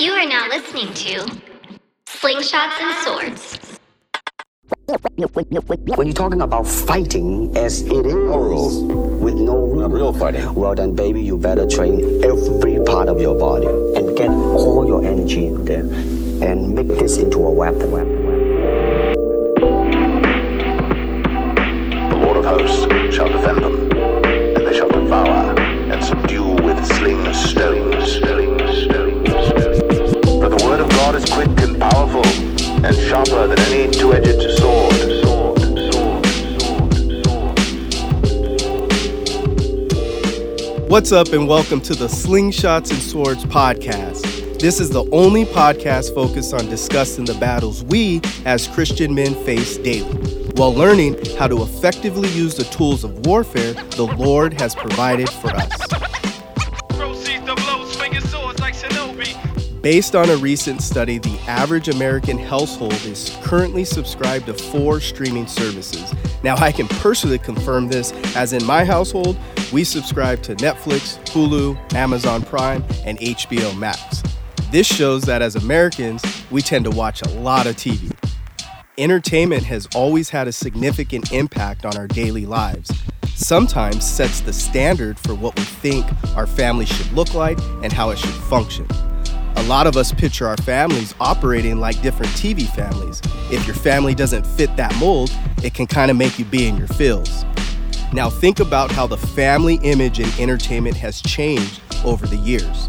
[0.00, 1.26] You are now listening to
[2.06, 3.58] Slingshots and Swords.
[5.96, 8.80] When you're talking about fighting as it is, rules.
[9.22, 10.54] with no rules, Not real fighting.
[10.54, 15.04] well then, baby, you better train every part of your body and get all your
[15.04, 15.84] energy in there
[16.48, 17.90] and make this into a weapon.
[22.08, 23.69] The Lord of hosts shall defend them,
[33.10, 34.94] sharper than any two-edged sword.
[40.88, 44.60] What's up, and welcome to the Slingshots and Swords podcast.
[44.60, 49.76] This is the only podcast focused on discussing the battles we as Christian men face
[49.78, 50.14] daily,
[50.54, 55.50] while learning how to effectively use the tools of warfare the Lord has provided for
[55.50, 55.89] us.
[59.82, 65.46] Based on a recent study, the average American household is currently subscribed to four streaming
[65.46, 66.12] services.
[66.42, 69.38] Now, I can personally confirm this, as in my household,
[69.72, 74.22] we subscribe to Netflix, Hulu, Amazon Prime, and HBO Max.
[74.70, 78.14] This shows that as Americans, we tend to watch a lot of TV.
[78.98, 82.92] Entertainment has always had a significant impact on our daily lives.
[83.34, 86.04] Sometimes sets the standard for what we think
[86.36, 88.86] our family should look like and how it should function.
[89.60, 93.20] A lot of us picture our families operating like different TV families.
[93.52, 95.30] If your family doesn't fit that mold,
[95.62, 97.44] it can kind of make you be in your feels.
[98.10, 102.88] Now, think about how the family image in entertainment has changed over the years.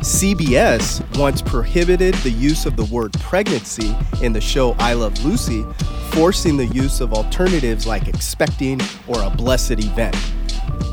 [0.00, 5.66] CBS once prohibited the use of the word pregnancy in the show I Love Lucy,
[6.12, 10.16] forcing the use of alternatives like expecting or a blessed event.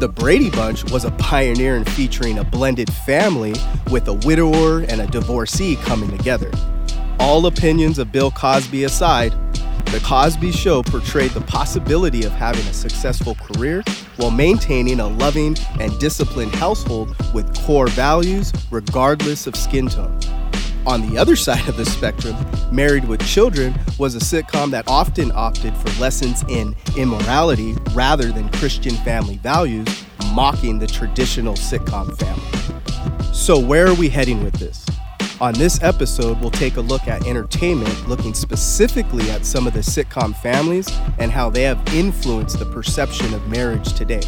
[0.03, 3.53] The Brady Bunch was a pioneer in featuring a blended family
[3.89, 6.51] with a widower and a divorcee coming together.
[7.21, 9.31] All opinions of Bill Cosby aside,
[9.93, 13.81] The Cosby Show portrayed the possibility of having a successful career
[14.17, 20.19] while maintaining a loving and disciplined household with core values regardless of skin tone.
[20.85, 22.35] On the other side of the spectrum,
[22.69, 28.49] Married with Children was a sitcom that often opted for lessons in immorality rather than
[28.53, 29.87] Christian family values,
[30.33, 33.33] mocking the traditional sitcom family.
[33.33, 34.85] So, where are we heading with this?
[35.39, 39.79] On this episode, we'll take a look at entertainment, looking specifically at some of the
[39.79, 44.21] sitcom families and how they have influenced the perception of marriage today.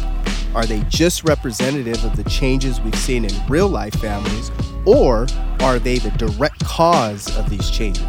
[0.54, 4.50] Are they just representative of the changes we've seen in real life families,
[4.86, 5.26] or
[5.60, 8.06] are they the direct cause of these changes?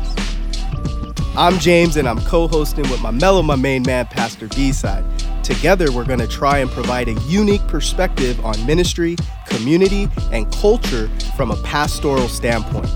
[1.36, 5.04] I'm James, and I'm co hosting with my mellow, my main man, Pastor B Side.
[5.44, 11.10] Together, we're going to try and provide a unique perspective on ministry, community, and culture
[11.36, 12.90] from a pastoral standpoint.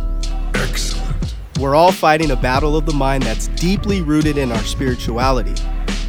[0.56, 1.36] Excellent.
[1.59, 5.53] We're all fighting a battle of the mind that's deeply rooted in our spirituality.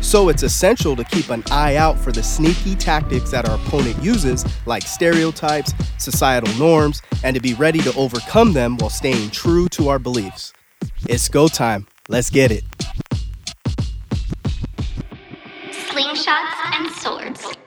[0.02, 4.02] So it's essential to keep an eye out for the sneaky tactics that our opponent
[4.02, 9.68] uses, like stereotypes, societal norms, and to be ready to overcome them while staying true
[9.70, 10.52] to our beliefs.
[11.08, 11.86] It's go time.
[12.08, 12.64] Let's get it.
[15.70, 17.61] Slingshots and Swords.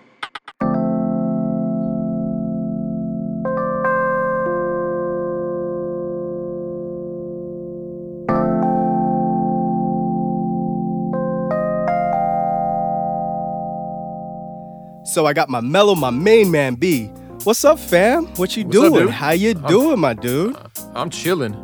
[15.15, 17.05] So I got my mellow, my main man B.
[17.45, 18.25] What's up, fam?
[18.35, 18.93] What you What's doing?
[19.05, 19.11] dude?
[19.11, 20.57] How you doing, my dude?
[20.93, 21.55] I'm chilling.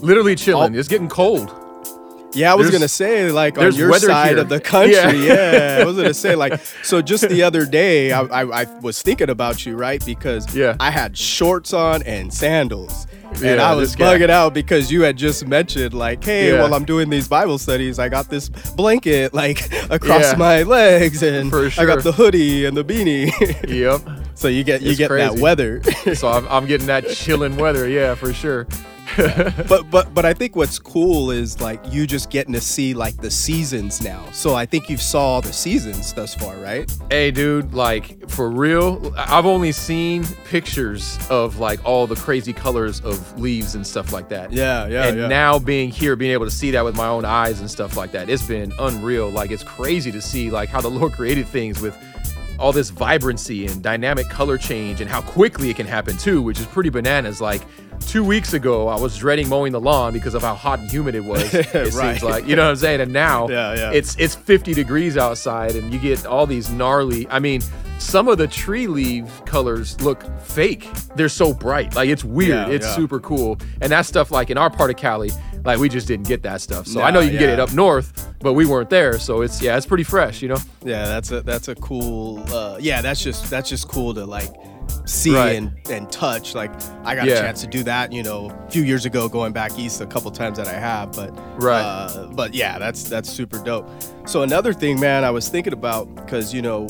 [0.00, 0.74] Literally chilling.
[0.74, 0.78] Oh.
[0.78, 1.54] It's getting cold.
[2.34, 4.38] Yeah, I was There's- gonna say like on your side here.
[4.38, 4.94] of the country.
[4.94, 5.12] Yeah.
[5.28, 5.78] Yeah.
[5.80, 7.00] I was gonna say like so.
[7.00, 10.04] Just the other day, I, I, I was thinking about you, right?
[10.04, 10.76] Because Yeah.
[10.78, 13.06] I had shorts on and sandals,
[13.42, 14.18] and I was guy.
[14.18, 16.60] bugging out because you had just mentioned like, hey, Yeah.
[16.62, 20.36] while I'm doing these Bible studies, I got this blanket like across Yeah.
[20.36, 23.30] my legs, and For I got the hoodie and the beanie.
[23.68, 24.02] Yep.
[24.34, 25.82] so you get you It's get that weather.
[26.14, 27.88] so I'm, I'm getting that chilling weather.
[27.88, 28.66] Yeah, for sure.
[29.68, 33.16] but but but I think what's cool is like you just getting to see like
[33.16, 34.24] the seasons now.
[34.30, 36.90] So I think you've saw all the seasons thus far, right?
[37.10, 43.00] Hey, dude, like for real, I've only seen pictures of like all the crazy colors
[43.00, 44.52] of leaves and stuff like that.
[44.52, 45.26] Yeah, yeah, and yeah.
[45.26, 48.12] now being here, being able to see that with my own eyes and stuff like
[48.12, 49.30] that, it's been unreal.
[49.30, 51.96] Like it's crazy to see like how the Lord created things with
[52.58, 56.58] all this vibrancy and dynamic color change and how quickly it can happen too, which
[56.58, 57.40] is pretty bananas.
[57.40, 57.62] Like
[58.06, 61.14] two weeks ago, I was dreading mowing the lawn because of how hot and humid
[61.14, 61.52] it was.
[61.54, 62.18] It Right.
[62.18, 63.00] seems like you know what I'm saying.
[63.00, 63.90] And now Yeah, yeah.
[63.92, 67.26] it's it's 50 degrees outside, and you get all these gnarly.
[67.28, 67.62] I mean,
[67.98, 70.88] some of the tree leaf colors look fake.
[71.16, 71.94] They're so bright.
[71.96, 72.68] Like it's weird.
[72.68, 73.58] Yeah, it's super cool.
[73.80, 75.30] And that stuff like in our part of Cali,
[75.64, 76.86] like we just didn't get that stuff.
[76.86, 79.18] So I know you can get it up north, but we weren't there.
[79.18, 80.58] So it's yeah, it's pretty fresh, you know?
[80.84, 82.42] Yeah, that's a that's a cool.
[82.54, 84.48] Uh, yeah, that's just that's just cool to like
[85.06, 85.56] see Right.
[85.56, 86.54] and and touch.
[86.54, 86.70] Like
[87.04, 87.34] I got Yeah.
[87.34, 90.06] a chance to do that, you know, a few years ago, going back east a
[90.06, 91.12] couple times that I have.
[91.12, 91.30] But
[91.62, 91.80] Right.
[91.82, 93.88] uh, but yeah, that's that's super dope.
[94.26, 96.86] So another thing, man, I was thinking about because you know.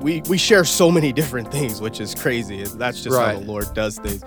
[0.00, 2.64] We, we share so many different things, which is crazy.
[2.64, 4.24] That's just how the Lord does things.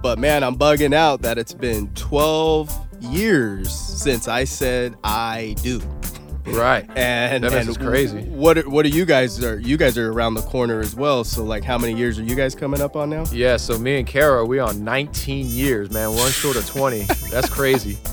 [0.00, 2.70] But man, I'm bugging out that it's been 12
[3.00, 5.80] years since I said I do
[6.46, 6.88] Right.
[6.96, 8.22] and That is crazy.
[8.22, 11.22] What are, what are you guys are you guys are around the corner as well?
[11.24, 13.24] So like, how many years are you guys coming up on now?
[13.32, 16.10] Yeah, so me and Kara, we on 19 years, man.
[16.14, 17.02] One short of 20.
[17.30, 17.96] That's crazy.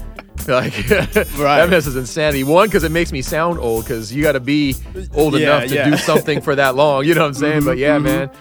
[0.48, 2.44] Like that mess is insanity.
[2.44, 4.74] One, because it makes me sound old, because you got to be
[5.14, 5.90] old Yeah, enough to yeah.
[5.92, 7.06] do something for that long.
[7.06, 7.66] You know what I'm saying?
[7.66, 8.04] but yeah, mhm.
[8.04, 8.32] man,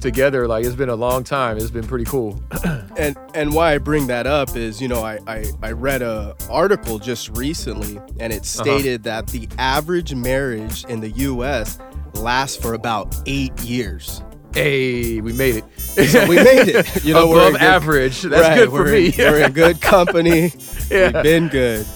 [0.00, 1.56] together, like it's been a long time.
[1.58, 2.40] It's been pretty cool.
[2.96, 6.34] And and why I bring that up is you know I I, I read a
[6.50, 8.62] article just recently and it Uh-huh.
[8.64, 11.78] stated that the average marriage in the U.S.
[12.14, 14.22] lasts for about eight years.
[14.52, 15.64] hey, we made it.
[15.80, 17.04] So we made it.
[17.04, 18.22] You know, we're above good- average.
[18.22, 19.06] That's Right, good for we're me.
[19.06, 20.52] In, we're in good company.
[20.90, 21.12] Yeah.
[21.12, 21.86] We've been good.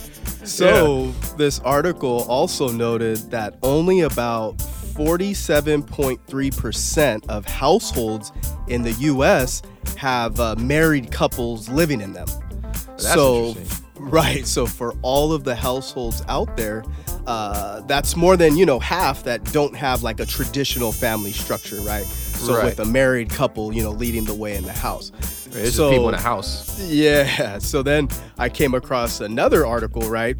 [0.45, 4.63] So this article also noted that only about
[4.95, 8.33] 47.3% of households
[8.69, 9.63] in the U.S.
[9.97, 12.27] have uh, married couples living in them.
[12.73, 13.55] That's so,
[13.97, 14.47] right.
[14.47, 16.85] So for all of the households out there,
[17.27, 21.81] uh, that's more than you know half that don't have like a traditional family structure,
[21.81, 22.05] right?
[22.05, 22.65] So Right.
[22.67, 25.11] with a married couple, you know, leading the way in the house.
[25.19, 26.79] it's so, just people in a house.
[26.91, 27.59] yeah.
[27.59, 28.09] So then
[28.39, 30.37] I came across another article, right?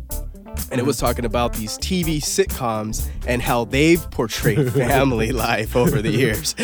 [0.71, 6.03] And it was talking about these TV sitcoms and how they've portrayed family life over
[6.03, 6.55] the years.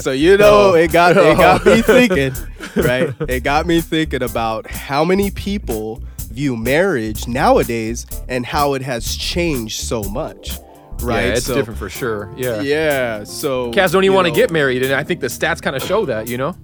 [0.02, 2.32] so you know, it got it got me thinking,
[2.76, 3.14] right?
[3.28, 9.16] It got me thinking about how many people view marriage nowadays and how it has
[9.16, 10.58] changed so much,
[11.00, 11.26] right?
[11.26, 12.32] Yeah, it's so, different for sure.
[12.36, 12.60] Yeah.
[12.60, 13.24] Yeah.
[13.24, 15.74] So Cats don't even you want to get married, and I think the stats kind
[15.76, 16.56] of show that, you know?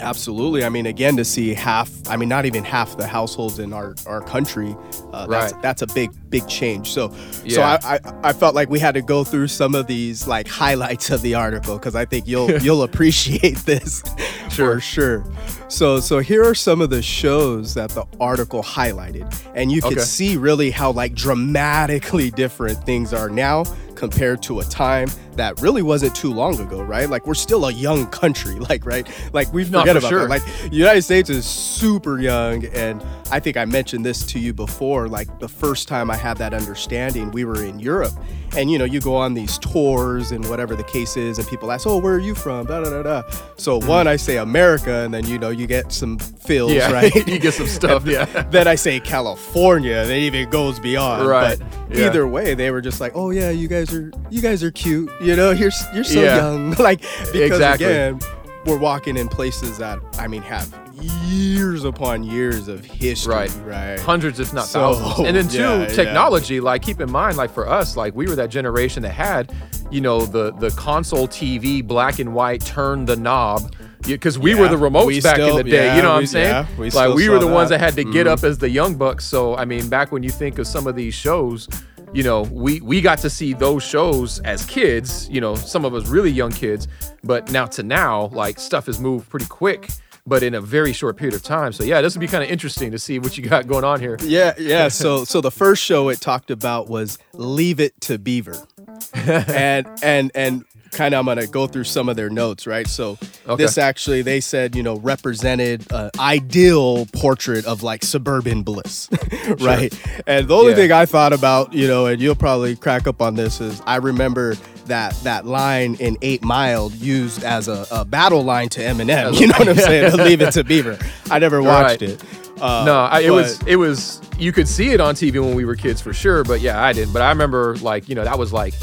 [0.00, 0.64] Absolutely.
[0.64, 3.94] I mean, again, to see half, I mean, not even half the households in our,
[4.06, 4.76] our country,
[5.12, 5.62] uh, that's, Right.
[5.62, 6.90] that's a big, big change.
[6.90, 7.12] So,
[7.48, 10.46] so I, I, I felt like we had to go through some of these like
[10.48, 14.02] highlights of the article because I think you'll, you'll appreciate this
[14.50, 15.24] for sure.
[15.68, 19.92] So, so here are some of the shows that the article highlighted, and you can
[19.92, 20.00] Okay.
[20.00, 23.64] see really how like dramatically different things are now
[23.94, 27.08] compared to a time that really wasn't too long ago, right?
[27.08, 30.20] Like we're still a young country, like right, like we forget for about sure.
[30.20, 30.28] that.
[30.28, 35.08] Like United States is super young, and I think I mentioned this to you before.
[35.08, 38.14] Like the first time I had that understanding, we were in Europe,
[38.56, 41.70] and you know you go on these tours and whatever the case is, and people
[41.72, 43.22] ask, "Oh, where are you from?" Da da da da.
[43.56, 43.86] So mm.
[43.86, 46.72] one, I say America, and then you know you get some feels.
[46.72, 47.14] Yeah, right?
[47.14, 48.24] you get some stuff, yeah.
[48.50, 51.26] then I say California, and it even goes beyond.
[51.26, 52.06] Right, But yeah.
[52.06, 55.10] either way, they were just like, "Oh yeah, you guys are you guys are cute.
[55.20, 56.36] You know, you're you're so Yeah.
[56.36, 57.86] young." like because Exactly.
[57.86, 58.20] again,
[58.66, 63.32] we're walking in places that I mean have years upon years of history.
[63.34, 63.56] Right.
[63.64, 64.00] Right.
[64.00, 65.86] hundreds if not So, thousands and then two yeah, yeah.
[65.86, 69.52] technology like keep in mind like for us like we were that generation that had
[69.92, 73.72] you know the the console tv black and white turn the knob
[74.02, 76.16] because we were the remotes we back still- in the day yeah, you know what
[76.16, 77.78] we- i'm saying yeah, we like we were the ones that.
[77.78, 78.30] that had to get Mhm.
[78.30, 80.96] up as the young bucks so i mean back when you think of some of
[80.96, 81.68] these shows
[82.12, 85.94] you know we we got to see those shows as kids you know some of
[85.94, 86.88] us really young kids
[87.24, 89.90] but now to now like stuff has moved pretty quick
[90.26, 92.50] but in a very short period of time so yeah this would be kind of
[92.50, 94.88] interesting to see what you got going on here Yeah, yeah.
[95.02, 98.56] So so the first show it talked about was Leave It to Beaver.
[99.14, 100.64] and and and
[100.98, 102.86] kind of I'm gonna go through some of their notes, right?
[102.86, 103.16] So
[103.48, 103.62] Okay.
[103.62, 109.08] this actually they said, you know, represented an ideal portrait of like suburban bliss.
[109.60, 109.92] right.
[110.26, 110.76] And the only Yeah.
[110.76, 113.96] thing I thought about, you know, and you'll probably crack up on this is I
[113.96, 119.38] remember that that line in Eight Mile used as a, a battle line to Eminem.
[119.38, 120.16] You know what I'm saying?
[120.16, 120.98] Leave it to Beaver.
[121.30, 122.10] I never watched Right.
[122.10, 122.24] it.
[122.60, 125.64] Uh, no, I, it was it was you could see it on TV when we
[125.64, 127.12] were kids for sure, but yeah, I didn't.
[127.12, 128.78] But I remember like you know that was like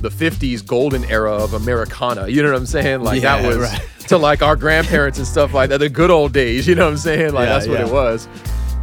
[0.00, 2.28] the '50s golden era of Americana.
[2.28, 3.02] You know what I'm saying?
[3.02, 3.80] Like that was right.
[4.08, 6.66] to like our grandparents and stuff like that, the good old days.
[6.66, 7.32] You know what I'm saying?
[7.32, 7.86] Like Yeah, that's what yeah.
[7.86, 8.28] it was.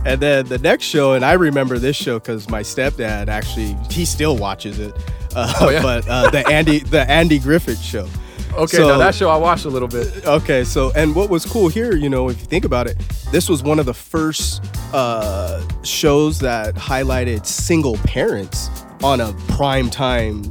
[0.05, 4.05] And then the next show, and I remember this show because my stepdad actually he
[4.05, 4.93] still watches it.
[5.35, 5.81] Uh, Oh, yeah?
[5.83, 8.07] But uh, the Andy the Andy Griffith show.
[8.55, 10.25] Okay, So- now that show I watched a little bit.
[10.25, 12.97] Okay, so and what was cool here, you know, if you think about it,
[13.31, 18.69] this was one of the first uh, shows that highlighted single parents
[19.03, 20.43] on a prime time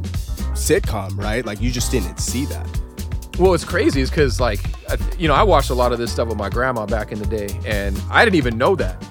[0.54, 1.46] sitcom, right?
[1.46, 2.66] Like you just didn't see that.
[3.38, 6.12] Well, it's crazy is because, like, I- you know, I watched a lot of this
[6.12, 9.02] stuff with my grandma back in the day, and I didn't even know that.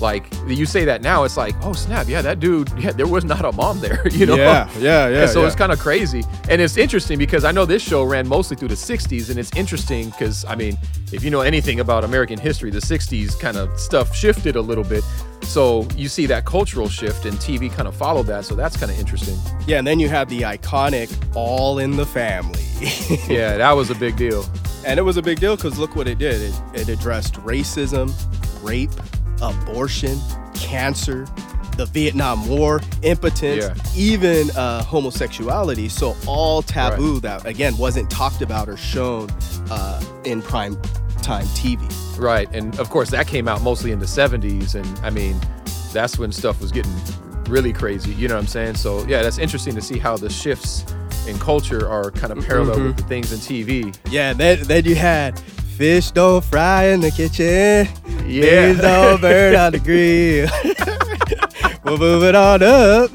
[0.00, 3.24] Like, you say that now, it's like, oh snap, yeah, that dude, yeah, there was
[3.24, 4.36] not a mom there, you know?
[4.36, 5.46] Yeah, yeah, yeah, And so yeah.
[5.46, 8.68] it's kind of crazy, and it's interesting because I know this show ran mostly through
[8.68, 10.78] the '60s, and it's interesting because I mean,
[11.12, 14.84] if you know anything about American history, the '60s kind of stuff shifted a little
[14.84, 15.04] bit.
[15.42, 18.44] So you see that cultural shift, and TV kind of followed that.
[18.44, 19.36] So that's kind of interesting.
[19.66, 22.60] Yeah, and then you have the iconic All in the Family.
[23.28, 24.44] Yeah, that was a big deal.
[24.86, 26.40] and it was a big deal because look what it did.
[26.40, 28.10] It, it addressed racism,
[28.62, 28.90] rape,
[29.42, 30.18] abortion,
[30.54, 31.26] cancer,
[31.76, 33.74] the Vietnam War, impotence, Yeah.
[33.96, 35.88] even uh, homosexuality.
[35.88, 39.28] So all taboo that again wasn't talked about or shown
[39.70, 40.76] uh, in prime
[41.22, 41.80] time TV.
[42.18, 42.48] Right.
[42.52, 44.74] And of course, that came out mostly in the 70s.
[44.74, 45.40] And I mean,
[45.92, 46.92] that's when stuff was getting
[47.48, 48.12] really crazy.
[48.12, 48.74] You know what I'm saying?
[48.76, 50.84] So, yeah, that's interesting to see how the shifts
[51.26, 53.94] in culture are kind of parallel with the things in TV.
[54.10, 55.40] Yeah, then then you had
[55.80, 57.88] fish don't fry in the kitchen.
[58.28, 58.66] Yeah.
[58.72, 60.46] Beans don't burn on the grill.
[61.84, 63.10] we'll move it on up.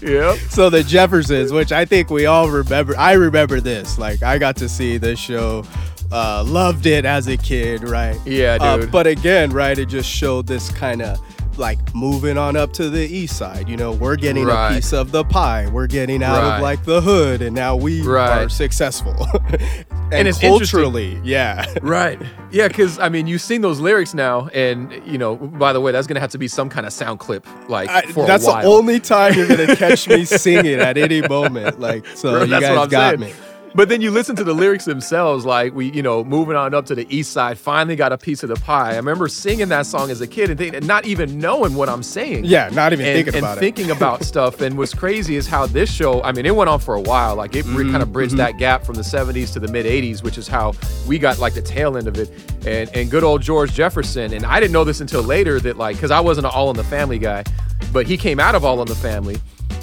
[0.00, 0.38] Yep.
[0.48, 2.96] so the Jeffersons, which I think we all remember.
[2.96, 3.98] I remember this.
[3.98, 5.62] Like I got to see this show.
[6.10, 8.18] Uh, loved it as a kid, right?
[8.24, 8.90] Yeah, Uh, dude.
[8.90, 11.18] but again, right, it just showed this kind of
[11.58, 13.68] like moving on up to the east side.
[13.68, 14.70] You know, we're getting Right.
[14.72, 15.68] a piece of the pie.
[15.70, 16.56] We're getting out Right.
[16.56, 18.44] of like the hood, and now we Right.
[18.44, 19.14] are successful.
[20.12, 20.80] and, it's interesting.
[20.80, 21.66] culturally, yeah.
[21.82, 22.20] Right.
[22.50, 25.92] Yeah, because I mean, you sing those lyrics now, and you know, by the way,
[25.92, 28.62] that's gonna have to be some kind of sound clip, like I, for that's the
[28.62, 31.80] only time you're gonna catch me singing at any moment.
[31.80, 33.20] Like, so Bro, you guys got saying.
[33.20, 33.32] me.
[33.72, 36.86] But then you listen to the lyrics themselves, like we, you know, moving on up
[36.86, 38.94] to the east side, finally got a piece of the pie.
[38.94, 42.02] I remember singing that song as a kid and think, not even knowing what I'm
[42.02, 42.46] saying.
[42.46, 43.60] Yeah, not even and, thinking and about it.
[43.60, 44.60] thinking about stuff.
[44.60, 47.36] And what's crazy is how this show, I mean, it went on for a while.
[47.36, 50.24] Like it Mm-hmm, kind of bridged that gap from the 70s to the mid 80s,
[50.24, 50.72] which is how
[51.06, 52.28] we got like the tail end of it.
[52.66, 54.32] And and good old George Jefferson.
[54.32, 56.76] And I didn't know this until later that like, because I wasn't an All in
[56.76, 57.44] the Family guy,
[57.92, 59.36] but he came out of All in the Family.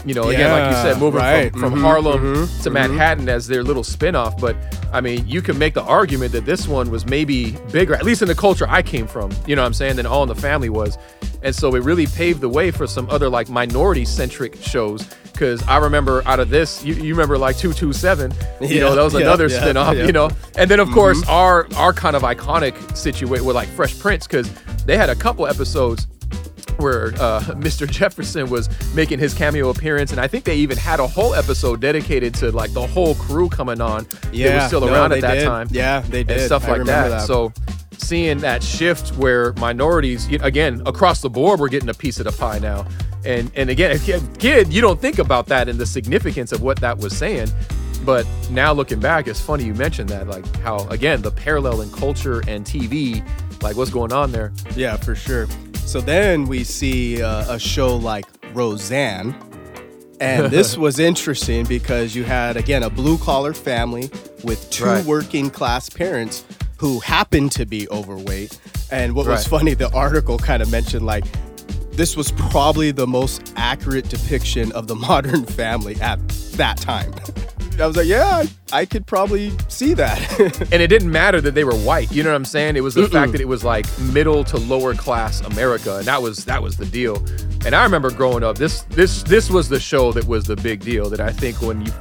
[0.08, 1.52] You know, again, like you said, moving right.
[1.52, 4.40] from, from Mhm, Harlem mhm, to Manhattan as their little spin-off.
[4.40, 4.56] But
[4.94, 8.22] I mean, you can make the argument that this one was maybe bigger, at least
[8.22, 10.36] in the culture I came from, you know what I'm saying, than All in the
[10.36, 10.98] Family was.
[11.44, 15.06] And so it really paved the way for some other like minority centric shows.
[15.36, 19.04] Cause I remember out of this, you, you remember like 227, you Yeah, know, that
[19.04, 20.30] was yeah, another yeah, spin-off, you know.
[20.58, 24.50] And then of course our our kind of iconic situation with like Fresh Prince, because
[24.86, 26.08] they had a couple episodes
[26.80, 27.90] where uh, Mr.
[27.90, 31.82] Jefferson was making his cameo appearance, and I think they even had a whole episode
[31.82, 34.04] dedicated to like the whole crew coming on.
[34.06, 35.46] that Yeah, was still no, around at that did.
[35.46, 35.68] time.
[35.72, 36.46] Yeah, they and did.
[36.46, 37.10] stuff I like that.
[37.10, 37.22] that.
[37.28, 37.52] So
[37.94, 42.32] seeing that shift where minorities, again, across the board, we're getting a piece of the
[42.32, 42.86] pie now.
[43.26, 46.52] And and again, if you're a kid, you don't think about that and the significance
[46.52, 47.50] of what that was saying.
[48.06, 51.92] But now looking back, it's funny you mentioned that, like how again the parallel in
[51.92, 53.28] culture and TV,
[53.62, 54.54] like what's going on there.
[54.76, 55.48] Yeah, for sure.
[55.88, 59.34] So then we see uh, a show like Roseanne.
[60.20, 64.12] And this was interesting because you had, again, a blue collar family
[64.44, 65.06] with two Right.
[65.06, 66.44] working class parents
[66.78, 68.60] who happened to be overweight.
[68.92, 71.24] And what was funny, the article kind of mentioned like
[71.98, 76.26] this was probably the most accurate depiction of the modern family at
[76.56, 77.12] that time.
[77.80, 80.40] I was like, yeah, I, could probably see that.
[80.72, 82.12] and it didn't matter that they were white.
[82.12, 82.76] You know what I'm saying?
[82.76, 86.22] It was the fact that it was like middle to lower class America, and that
[86.22, 87.18] was that was the deal.
[87.66, 90.80] And I remember growing up, this this this was the show that was the big
[90.80, 91.08] deal.
[91.10, 91.92] That I think when you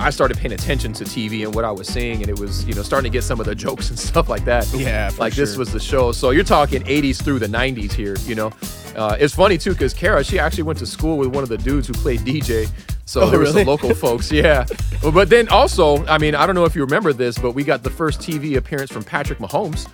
[0.00, 2.74] I started paying attention to TV and what I was seeing, and it was you
[2.74, 4.66] know starting to get some of the jokes and stuff like that.
[4.72, 6.12] Yeah, like this was the show.
[6.12, 8.16] So you're talking 80s through the 90s here.
[8.24, 8.52] You know,
[8.96, 11.58] uh, it's funny too because Kara she actually went to school with one of the
[11.58, 12.68] dudes who played DJ.
[13.04, 13.62] So Oh, there were really?
[13.62, 14.64] some local folks, yeah.
[15.12, 17.82] But then also, I mean, I don't know if you remember this, but we got
[17.82, 19.88] the first TV appearance from Patrick Mahomes.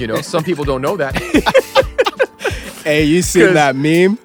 [0.00, 1.14] You know, some people don't know that.
[2.84, 4.18] hey, you seen that meme?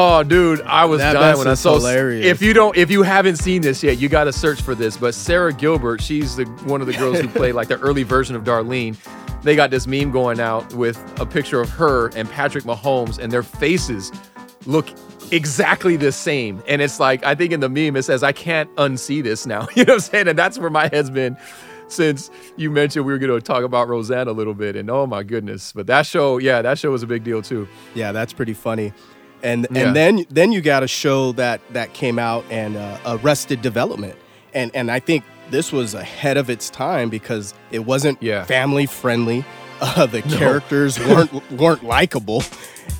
[0.00, 1.74] Oh, dude, I was That dying when I saw.
[1.74, 2.24] hilarious.
[2.24, 4.96] If you don't, if you haven't seen this yet, you got to search for this.
[4.96, 8.36] But Sara Gilbert, she's the one of the girls who played like the early version
[8.36, 8.96] of Darlene.
[9.42, 13.32] They got this meme going out with a picture of her and Patrick Mahomes, and
[13.32, 14.12] their faces
[14.66, 14.88] look
[15.32, 16.62] exactly the same.
[16.68, 19.66] And it's like, I think in the meme it says, I can't unsee this now.
[19.74, 20.28] You know what I'm saying?
[20.28, 21.36] And that's where my head's been
[21.88, 24.76] since you mentioned we were going to talk about Roseanne a little bit.
[24.76, 25.72] And oh my goodness.
[25.72, 27.66] But that show, yeah, that show was a big deal too.
[27.94, 28.92] Yeah, that's pretty funny.
[29.42, 29.86] And Yeah.
[29.86, 34.14] and then then you got a show that that came out and uh, Arrested Development,
[34.54, 38.44] and and I think this was ahead of its time because it wasn't Yeah.
[38.44, 39.44] family friendly.
[39.80, 42.42] Uh, the characters weren't weren't likable,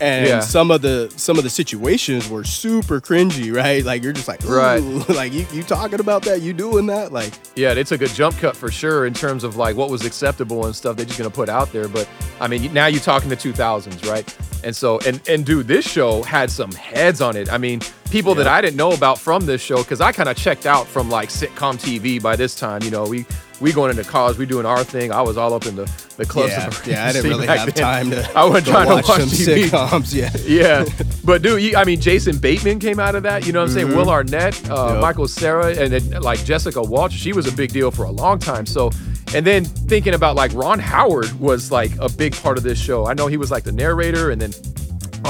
[0.01, 0.41] and Yeah.
[0.41, 3.85] some of the some of the situations were super cringy, right?
[3.85, 4.81] Like you're just like, Right.
[5.09, 8.37] Like you, you talking about that, you doing that, like Yeah, they took a jump
[8.39, 11.31] cut for sure in terms of like what was acceptable and stuff they're just gonna
[11.31, 11.89] put out there.
[11.89, 12.09] But
[12.41, 14.37] I mean, now you're talking the 2000s, right?
[14.65, 17.51] And so, and and dude, this show had some heads on it.
[17.53, 17.81] I mean,
[18.11, 20.87] people that I didn't know about from this show because I kind of checked out
[20.87, 22.83] from like sitcom TV by this time.
[22.83, 23.25] You know, we
[23.61, 25.11] we going into college, we doing our thing.
[25.13, 26.51] I was all up in the the clubs.
[26.53, 27.07] yeah, yeah.
[27.07, 27.75] I didn't really have then.
[27.75, 29.69] time to, I wasn't trying watch to watch some TV.
[29.69, 30.15] sitcoms.
[30.15, 33.47] Yeah, Yeah, but dude, you, I mean, Jason Bateman came out of that.
[33.47, 33.89] You know what I'm saying?
[33.97, 34.93] Will Arnett, uh, Mm-hmm.
[34.95, 35.03] Yep.
[35.03, 37.15] Michael Cera, and then like Jessica Walsh.
[37.15, 38.65] She was a big deal for a long time.
[38.67, 38.91] So,
[39.35, 43.07] and then thinking about like Ron Howard was like a big part of this show.
[43.07, 44.53] I know he was like the narrator, and then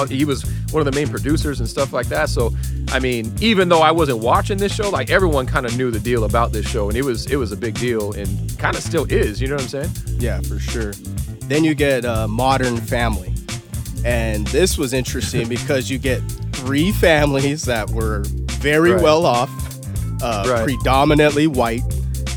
[0.08, 2.28] he was one of the main producers and stuff like that.
[2.28, 2.54] So,
[2.92, 6.00] I mean, even though I wasn't watching this show, like everyone kind of knew the
[6.00, 8.28] deal about this show, and it was it was a big deal, and
[8.58, 9.40] kind of still is.
[9.40, 9.90] You know what I'm saying?
[10.18, 10.92] yeah, for sure.
[11.48, 13.32] Then you get uh, Modern Family,
[14.04, 16.20] and this was interesting because you get
[16.52, 18.22] three families that were
[18.60, 19.02] very Right.
[19.02, 19.50] well off,
[20.22, 20.64] uh, Right.
[20.64, 21.82] predominantly white,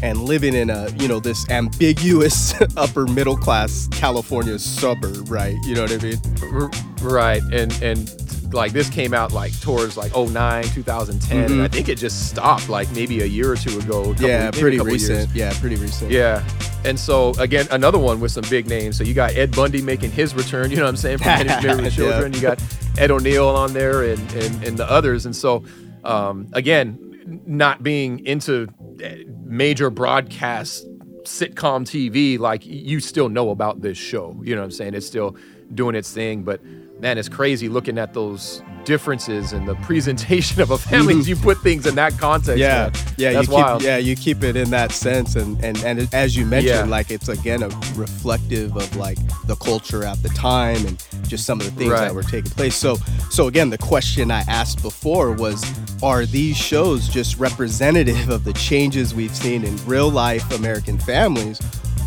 [0.02, 5.56] and living in a you know this ambiguous upper middle class California suburb, right?
[5.66, 6.72] You know what I mean?
[7.02, 11.88] Right and and like this came out like towards like 09 2010 and i think
[11.88, 14.26] it just stopped like maybe a year or two ago couple- Mm-hmm.
[14.26, 15.34] yeah, pretty recent.
[15.34, 16.12] Yeah, pretty recent.
[16.12, 16.44] yeah
[16.84, 20.12] and so again another one with some big names so you got ed bundy making
[20.12, 22.62] his return you know what i'm saying from Henry Married children you got
[22.98, 25.64] ed o'neill on there and, and and the others and so
[26.04, 28.68] um again not being into
[29.02, 30.86] eh, major broadcast
[31.24, 34.94] sitcom tv like you still know about this show you know what i'm saying?
[34.96, 35.36] It's still
[35.74, 36.64] doing its thing but
[37.00, 41.58] man it's crazy looking at those differences and the presentation of a family you put
[41.62, 42.92] things in that context Yeah, man.
[43.18, 46.00] yeah, that's you keep, wild yeah, you keep it in that sense, and and and
[46.00, 46.96] it- as you mentioned, Yeah.
[46.98, 51.60] like it's again a reflective of like the culture at the time and just some
[51.60, 52.76] of the things that were taking place.
[52.76, 52.98] So,
[53.30, 55.64] so again, the question I asked before was,
[56.04, 61.60] are these shows just representative of the changes we've seen in real life American families?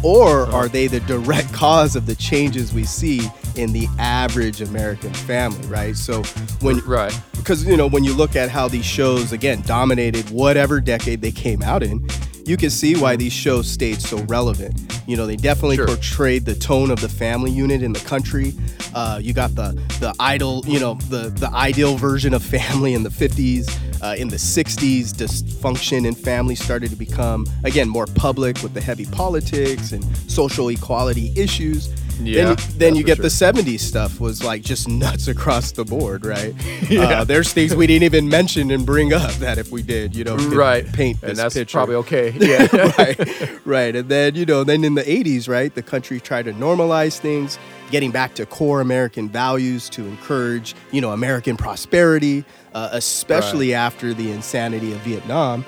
[0.02, 0.57] Or Uh-huh.
[0.57, 3.23] are they the direct cause of the changes we see
[3.56, 5.96] in the average American family, right?
[5.96, 6.23] So
[6.61, 7.18] when right.
[7.37, 11.33] because you know when you look at how these shows again dominated whatever decade they
[11.33, 12.07] came out in
[12.46, 14.79] you can see why these shows stayed so relevant.
[15.07, 15.87] You know they definitely Sure.
[15.87, 18.52] portrayed the tone of the family unit in the country.
[18.94, 23.02] Uh, you got the the idol you know the the ideal version of family in
[23.02, 23.70] the 50s
[24.02, 28.81] uh, in the 60s dysfunction in families started to become again more public with the
[28.81, 31.88] heavy politics and social equality issues
[32.20, 35.72] Yeah, then, you- then you get for the 70s stuff was like just nuts across
[35.72, 36.55] the board, right?
[36.94, 40.22] Uh, there's things we didn't even mention and bring up that if we did, you
[40.22, 41.77] know, right paint and this that's picture.
[41.79, 42.66] probably okay yeah
[42.98, 43.96] right, right.
[43.96, 47.59] And then, you know, then in the 80s, right, the country tried to normalize things,
[47.90, 54.12] getting back to core American values to encourage, you know, American prosperity, uh, especially after
[54.14, 55.64] the insanity of Vietnam.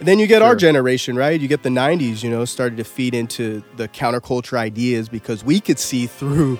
[0.00, 1.38] And then you get our generation, right?
[1.38, 5.60] You get the 90s, you know, started to feed into the counterculture ideas because we
[5.60, 6.58] could see through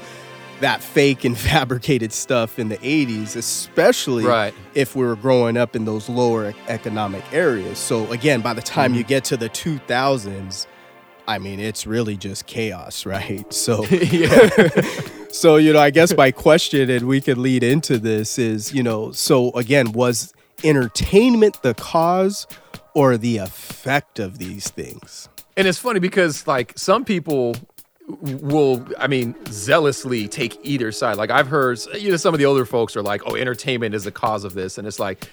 [0.61, 4.53] that fake and fabricated stuff in the 80s, especially Right.
[4.75, 7.79] if we were growing up in those lower economic areas.
[7.79, 8.99] So again, by the time Mm-hmm.
[8.99, 10.67] you get to the 2000s,
[11.27, 13.51] I mean, it's really just chaos, right?
[13.53, 14.51] So yeah
[15.33, 18.83] so you know, I guess my question and we could lead into this is, you
[18.83, 22.47] know, so again, was entertainment the cause
[22.95, 25.29] or the effect of these things?
[25.57, 27.55] And it's funny because like some people
[28.09, 31.17] will, I mean, zealously take either side.
[31.17, 34.05] Like I've heard, you know, some of the older folks are like, "Oh, entertainment is
[34.05, 35.29] the cause of this," and it's like,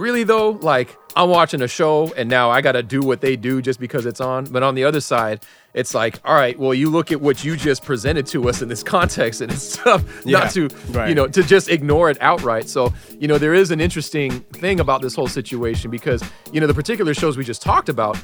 [0.00, 3.36] really though, like I'm watching a show and now I got to do what they
[3.36, 4.44] do just because it's on.
[4.44, 7.56] But on the other side, it's like, all right, well, you look at what you
[7.56, 11.08] just presented to us in this context, and it's tough Yeah, not to, right.
[11.08, 12.68] you know, to just ignore it outright.
[12.68, 16.66] So, you know, there is an interesting thing about this whole situation because, you know,
[16.66, 18.18] the particular shows we just talked about,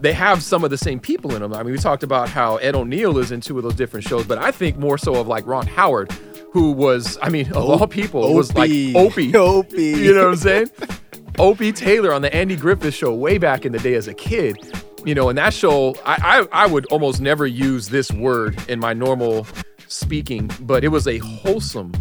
[0.00, 1.52] they have some of the same people in them.
[1.54, 4.26] I mean, we talked about how Ed O'Neill is in two of those different shows,
[4.26, 6.12] but I think more so of like Ron Howard,
[6.52, 9.34] who was, I mean, of all people, was like Opie.
[9.34, 9.82] Opie.
[9.82, 10.70] You know what I'm saying?
[11.38, 14.58] Opie Taylor on the Andy Griffith show way back in the day as a kid.
[15.04, 18.80] You know, and that show, I, I I would almost never use this word in
[18.80, 19.46] my normal
[19.86, 21.92] speaking, but it was a wholesome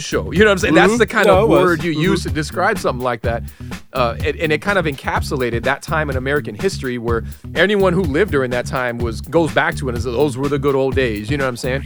[0.00, 0.32] show.
[0.32, 0.74] You know what I'm saying?
[0.74, 1.36] That's the kind Mm-hmm.
[1.36, 3.44] No, of word you use to describe something like that.
[3.92, 7.22] Uh, and, and it kind of encapsulated that time in American history where
[7.54, 10.58] anyone who lived during that time was goes back to it says, those were the
[10.58, 11.30] good old days.
[11.30, 11.84] You know what I'm saying?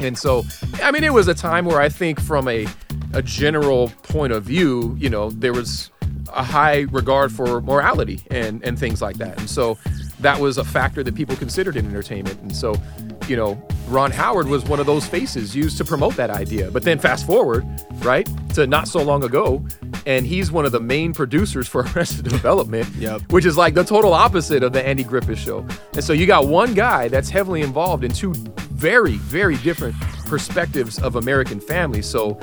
[0.00, 0.44] And so,
[0.82, 2.66] I mean, it was a time where I think, from a
[3.12, 5.90] a general point of view, you know, there was
[6.28, 9.38] a high regard for morality and and things like that.
[9.38, 9.78] And so,
[10.20, 12.40] that was a factor that people considered in entertainment.
[12.42, 12.80] And so,
[13.26, 16.70] you know, Ron Howard was one of those faces used to promote that idea.
[16.70, 17.66] But then fast forward,
[18.04, 19.64] right, to not so long ago,
[20.06, 23.32] and he's one of the main producers for Arrested Development, Yep.
[23.32, 25.66] which is like the total opposite of the Andy Griffith show.
[25.94, 28.32] And so you got one guy that's heavily involved in two
[28.70, 32.06] very, very different perspectives of American families.
[32.06, 32.38] So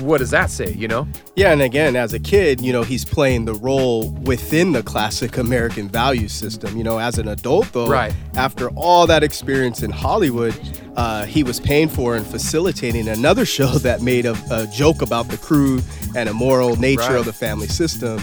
[0.00, 1.06] what does that say, you know?
[1.36, 5.36] Yeah, and again, as a kid, you know, he's playing the role within the classic
[5.38, 6.76] American value system.
[6.76, 8.12] You know, as an adult, though, Right.
[8.36, 10.54] after all that experience in Hollywood,
[10.96, 15.28] uh, he was paying for and facilitating another show that made a, a joke about
[15.28, 15.82] the crude
[16.16, 17.14] and immoral nature Right.
[17.16, 18.20] of the family system.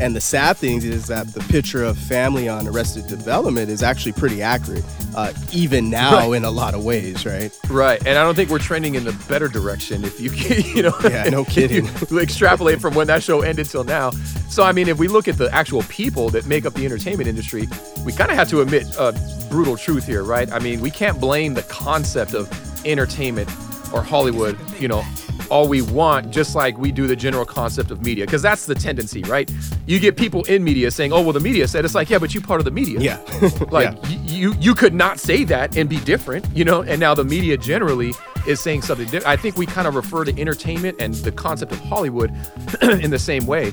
[0.00, 4.12] And the sad thing is that the picture of family on Arrested Development is actually
[4.12, 4.84] pretty accurate,
[5.16, 6.36] uh, even now Right.
[6.36, 7.50] in a lot of ways, right?
[7.68, 10.30] Right, and I don't think we're trending in the better direction if you,
[10.74, 11.88] you know, Yeah, no kidding.
[12.18, 14.10] extrapolate from when that show ended till now.
[14.48, 17.28] So I mean, if we look at the actual people that make up the entertainment
[17.28, 17.68] industry,
[18.04, 19.12] we kind of have to admit a
[19.50, 20.50] brutal truth here, right?
[20.52, 22.48] I mean, we can't blame the concept of
[22.86, 23.48] entertainment
[23.92, 25.04] or Hollywood, you know,
[25.50, 28.74] all we want, just like we do the general concept of media, because that's the
[28.74, 29.50] tendency, right?
[29.86, 32.34] You get people in media saying, "Oh, well, the media said." It's like, yeah, but
[32.34, 33.00] you part of the media.
[33.00, 33.18] Yeah.
[33.70, 34.00] like Yeah.
[34.02, 36.82] y- you you could not say that and be different, you know.
[36.82, 38.12] And now the media generally
[38.46, 39.26] is saying something different.
[39.26, 42.30] I think we kind of refer to entertainment and the concept of Hollywood
[42.82, 43.72] in the same way.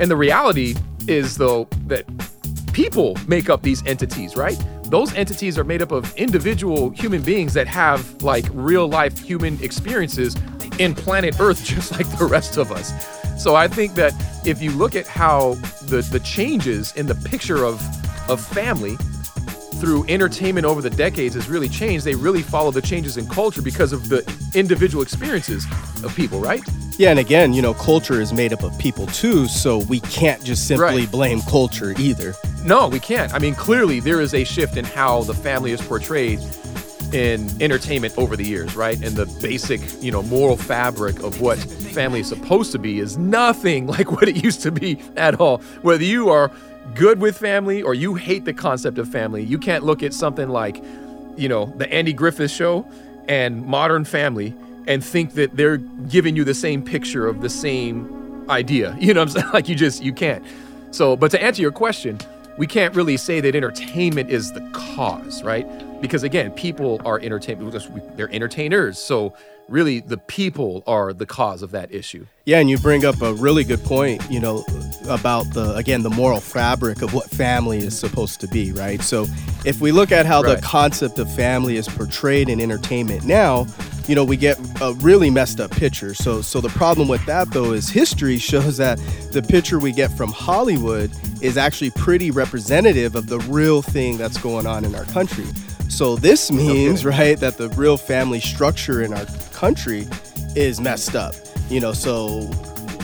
[0.00, 0.74] And the reality
[1.08, 2.04] is though that
[2.74, 4.58] people make up these entities, right?
[4.88, 9.62] Those entities are made up of individual human beings that have like real life human
[9.62, 10.36] experiences
[10.78, 12.92] in planet Earth, just like the rest of us.
[13.42, 14.14] So I think that
[14.46, 15.54] if you look at how
[15.88, 17.82] the, the changes in the picture of,
[18.30, 18.96] of family
[19.80, 23.60] through entertainment over the decades has really changed, they really follow the changes in culture
[23.60, 24.22] because of the
[24.54, 25.66] individual experiences
[26.02, 26.62] of people, right?
[26.98, 30.42] Yeah, and again, you know, culture is made up of people too, so we can't
[30.42, 31.10] just simply Right.
[31.10, 32.34] blame culture either.
[32.64, 33.34] No, we can't.
[33.34, 36.40] I mean, clearly there is a shift in how the family is portrayed
[37.12, 38.96] in entertainment over the years, right?
[39.04, 43.18] And the basic, you know, moral fabric of what family is supposed to be is
[43.18, 45.58] nothing like what it used to be at all.
[45.82, 46.50] Whether you are
[46.94, 50.48] good with family or you hate the concept of family, you can't look at something
[50.48, 50.82] like,
[51.36, 52.86] you know, the Andy Griffith show
[53.28, 54.54] and Modern Family
[54.86, 58.96] and think that they're giving you the same picture of the same idea.
[59.00, 59.52] You know what I'm saying?
[59.52, 60.44] Like you just you can't.
[60.92, 62.18] So, but to answer your question,
[62.58, 65.66] we can't really say that entertainment is the cause, right?
[66.00, 68.16] Because again, people are entertainment.
[68.16, 68.98] They're entertainers.
[68.98, 69.34] So
[69.68, 72.24] really, the people are the cause of that issue.
[72.46, 74.64] Yeah, and you bring up a really good point, you know,
[75.08, 79.02] about the again the moral fabric of what family is supposed to be, right?
[79.02, 79.26] So,
[79.64, 80.56] if we look at how Right.
[80.56, 83.66] the concept of family is portrayed in entertainment now,
[84.08, 86.14] you know, we get a really messed up picture.
[86.14, 88.98] So, so the problem with that though is history shows that
[89.32, 91.10] the picture we get from Hollywood
[91.42, 95.46] is actually pretty representative of the real thing that's going on in our country.
[95.88, 100.06] So this means, right, that the real family structure in our country
[100.56, 101.34] is messed up.
[101.68, 102.42] You know, so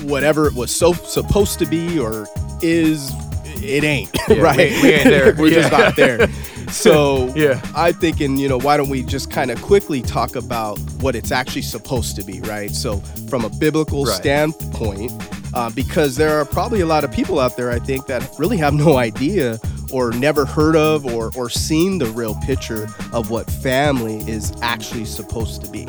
[0.05, 2.27] whatever it was so supposed to be or
[2.63, 3.11] is,
[3.45, 4.57] it ain't, Yeah, right?
[4.73, 5.35] we- we ain't there.
[5.39, 5.79] We're just Yeah.
[5.79, 6.29] not there.
[6.83, 7.61] So Yeah.
[7.77, 11.31] I'm thinking, you know, why don't we just kind of quickly talk about what it's
[11.31, 12.71] actually supposed to be, right?
[12.71, 14.15] So from a biblical Right.
[14.15, 15.13] standpoint,
[15.55, 18.57] uh, because there are probably a lot of people out there, I think, that really
[18.57, 19.59] have no idea
[19.93, 25.05] or never heard of or, or seen the real picture of what family is actually
[25.05, 25.87] supposed to be.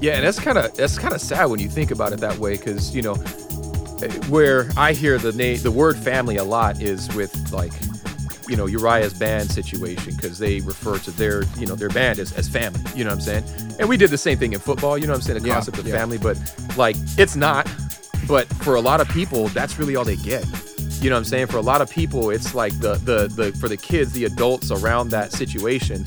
[0.00, 2.36] Yeah, and that's kind of that's kind of sad when you think about it that
[2.38, 3.14] way, because you know,
[4.02, 7.72] eh, where I hear the name, the word family a lot is with like,
[8.48, 12.32] you know, Uriah's band situation, because they refer to their, you know, their band as,
[12.32, 12.80] as family.
[12.94, 13.76] You know what I'm saying?
[13.78, 14.96] And we did the same thing in football.
[14.98, 15.42] You know what I'm saying?
[15.42, 15.96] The Yeah, concept of yeah.
[15.96, 16.36] family, but
[16.76, 17.68] like it's not.
[18.28, 20.44] But for a lot of people, that's really all they get.
[21.00, 21.46] You know what I'm saying?
[21.48, 24.70] For a lot of people, it's like the the the for the kids, the adults
[24.70, 26.04] around that situation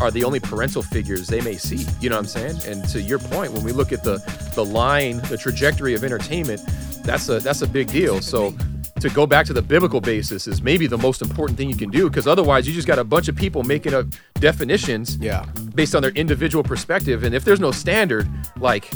[0.00, 1.86] are the only parental figures they may see.
[2.00, 2.56] You know what I'm saying?
[2.66, 4.18] And to your point, when we look at the
[4.54, 6.62] the line, the trajectory of entertainment,
[7.02, 8.20] that's a that's a big deal.
[8.20, 8.54] So
[9.04, 11.90] to go back to the biblical basis is maybe the most important thing you can
[11.90, 14.06] do because otherwise you just got a bunch of people making up
[14.40, 15.44] definitions Yeah.
[15.74, 18.90] based on their individual perspective and if there's no standard like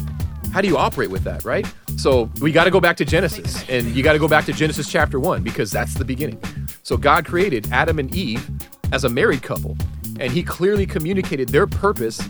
[0.53, 1.67] how do you operate with that right
[1.97, 4.53] so we got to go back to genesis and you got to go back to
[4.53, 6.41] genesis chapter 1 because that's the beginning
[6.83, 8.49] so god created adam and eve
[8.93, 9.77] as a married couple
[10.21, 12.21] and he clearly communicated their purpose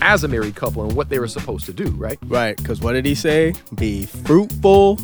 [0.00, 2.92] as a married couple and what they were supposed to do right Right, because what
[2.92, 3.54] did he say?
[3.76, 4.98] Be fruitful,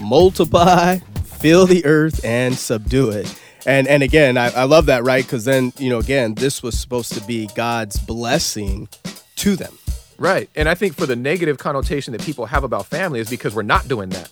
[0.00, 0.98] multiply,
[1.44, 3.38] fill the earth, and subdue it.
[3.66, 5.22] And and again, I, I love that, right?
[5.22, 8.88] Because then, you know, again, this was supposed to be God's blessing
[9.36, 9.76] to them.
[10.16, 10.48] Right.
[10.56, 13.62] And I think for the negative connotation that people have about family is because we're
[13.62, 14.30] not doing that.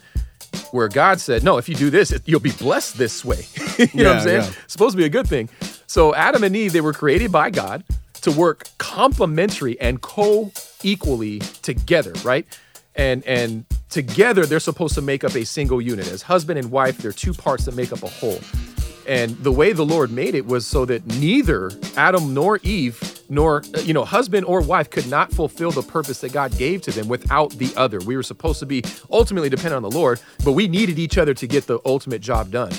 [0.71, 3.45] Where God said, no, if you do this, you'll be blessed this way.
[3.79, 4.43] you know what I'm saying?
[4.43, 4.53] yeah.
[4.65, 5.51] It's supposed to be a good thing.
[5.87, 7.85] So Adam and Eve, they were created by God.
[8.23, 12.47] to work complementary and co-equally together, right?
[12.95, 16.11] And and together they're supposed to make up a single unit.
[16.11, 18.41] As husband and wife, they're two parts that make up a whole.
[19.07, 23.63] And the way the Lord made it was so that neither Adam nor Eve, nor
[23.75, 26.93] uh, you know, husband or wife could not fulfill the purpose that God gave to
[26.93, 27.99] them without the other.
[27.99, 31.35] We were supposed to be ultimately dependent on the Lord, but we needed each other
[31.35, 32.73] to get the ultimate job done.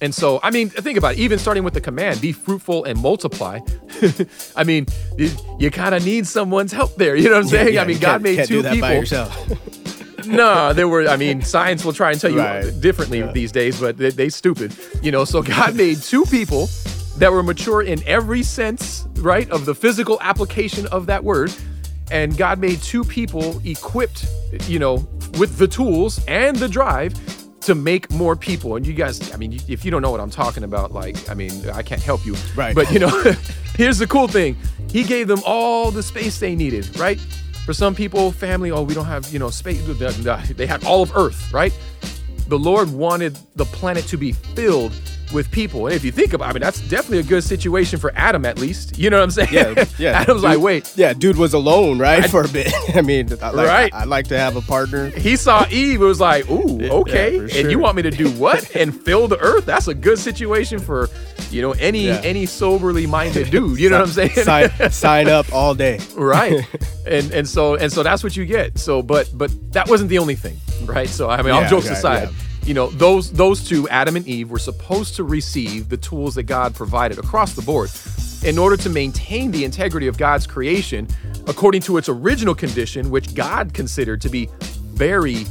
[0.00, 3.00] And so, I mean, think about it, even starting with the command, be fruitful and
[3.00, 3.60] multiply.
[4.56, 7.16] I mean, you, you kind of need someone's help there.
[7.16, 7.74] You know what I'm saying?
[7.74, 9.34] Yeah, I mean, God made two do that people by yourself.
[10.26, 11.08] no, there were.
[11.08, 12.80] I mean, science will try and tell you Right.
[12.80, 14.74] differently these days, but they, they stupid.
[15.02, 16.68] You know, so God made two people
[17.18, 21.52] that were mature in every sense, right, of the physical application of that word,
[22.10, 24.26] and God made two people equipped,
[24.68, 25.06] you know,
[25.38, 27.14] with the tools and the drive
[27.62, 28.76] to make more people.
[28.76, 31.34] And you guys, I mean, if you don't know what I'm talking about, like, I
[31.34, 32.36] mean, I can't help you.
[32.54, 32.74] Right.
[32.74, 33.08] But you know,
[33.76, 34.56] here's the cool thing:
[34.90, 37.18] He gave them all the space they needed, right?
[37.66, 39.82] For some people, family, oh, we don't have, you know, space.
[40.56, 41.76] They had all of Earth, right?
[42.46, 44.92] The Lord wanted the planet to be filled
[45.32, 45.86] with people.
[45.86, 48.44] And if you think about it, I mean, that's definitely a good situation for Adam,
[48.44, 48.98] at least.
[48.98, 49.48] You know what I'm saying?
[49.52, 50.10] Yeah, yeah.
[50.20, 52.72] Adam's like, wait, Yeah, dude was alone, right, for a bit.
[52.94, 53.94] I mean, I like, Right.
[53.94, 55.08] I, like to have a partner.
[55.10, 56.00] he saw Eve.
[56.00, 57.38] It was like, ooh, Yeah, okay.
[57.60, 58.74] And you want me to do what?
[58.76, 59.66] and fill the earth?
[59.66, 61.08] That's a good situation for,
[61.50, 62.20] you know, any Yeah.
[62.24, 63.78] any soberly minded dude.
[63.80, 64.30] You know what I'm saying?
[64.30, 65.98] Sign, sign up all day.
[66.14, 66.66] right
[67.06, 70.18] and and so and so that's what you get so but but that wasn't the
[70.18, 72.45] only thing right so i mean all jokes aside yeah.
[72.66, 76.44] You know those those two adam and eve were supposed to receive the tools that
[76.44, 77.90] god provided across the board
[78.44, 81.06] in order to maintain the integrity of god's creation
[81.46, 84.48] according to its original condition which god considered to be
[84.96, 85.44] very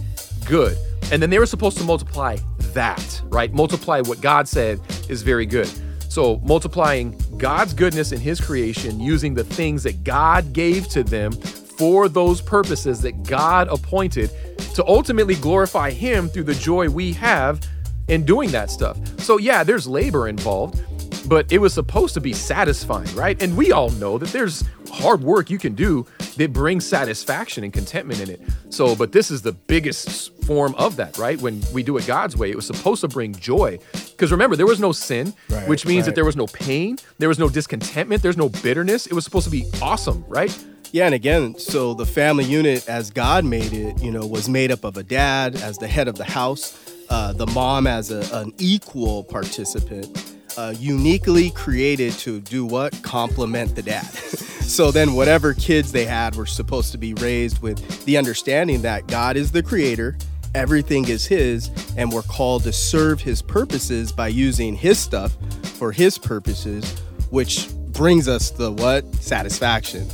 [0.46, 0.78] good.
[1.12, 2.38] And then they were supposed to multiply
[2.74, 3.54] that right?
[3.54, 5.70] Multiply what god said is very good.
[6.10, 11.34] So, multiplying God's goodness in His creation using the things that God gave to them
[11.34, 14.30] for those purposes that God appointed
[14.76, 17.66] to ultimately glorify Him through the joy we have
[18.10, 18.98] in doing that stuff.
[19.20, 20.84] So, yeah, there's labor involved,
[21.30, 23.42] but it was supposed to be satisfying, right?
[23.42, 26.06] And we all know that there's hard work you can do
[26.38, 28.42] that brings satisfaction and contentment in it.
[28.70, 31.40] So, but this is the biggest form of that, right?
[31.42, 33.80] When we do it God's way, it was supposed to bring joy.
[33.94, 37.30] Because remember, there was no sin, Right, which means that there was no pain, there
[37.30, 39.08] was no discontentment, there's no bitterness.
[39.08, 40.56] It was supposed to be awesome, right?
[40.92, 44.72] Yeah, and again, so the family unit, as God made it, you know, was made
[44.72, 46.78] up of a dad as the head of the house,
[47.10, 52.98] uh, the mom as a, an equal participant, uh, uniquely created to do what?
[53.04, 54.06] Complement the dad.
[54.14, 59.08] so then, whatever kids they had were supposed to be raised with the understanding that
[59.08, 60.18] God is the creator,
[60.54, 65.36] everything is His, and we're called to serve His purposes by using His stuff
[65.78, 66.98] for His purposes,
[67.32, 69.04] which brings us the what?
[69.16, 70.08] Satisfaction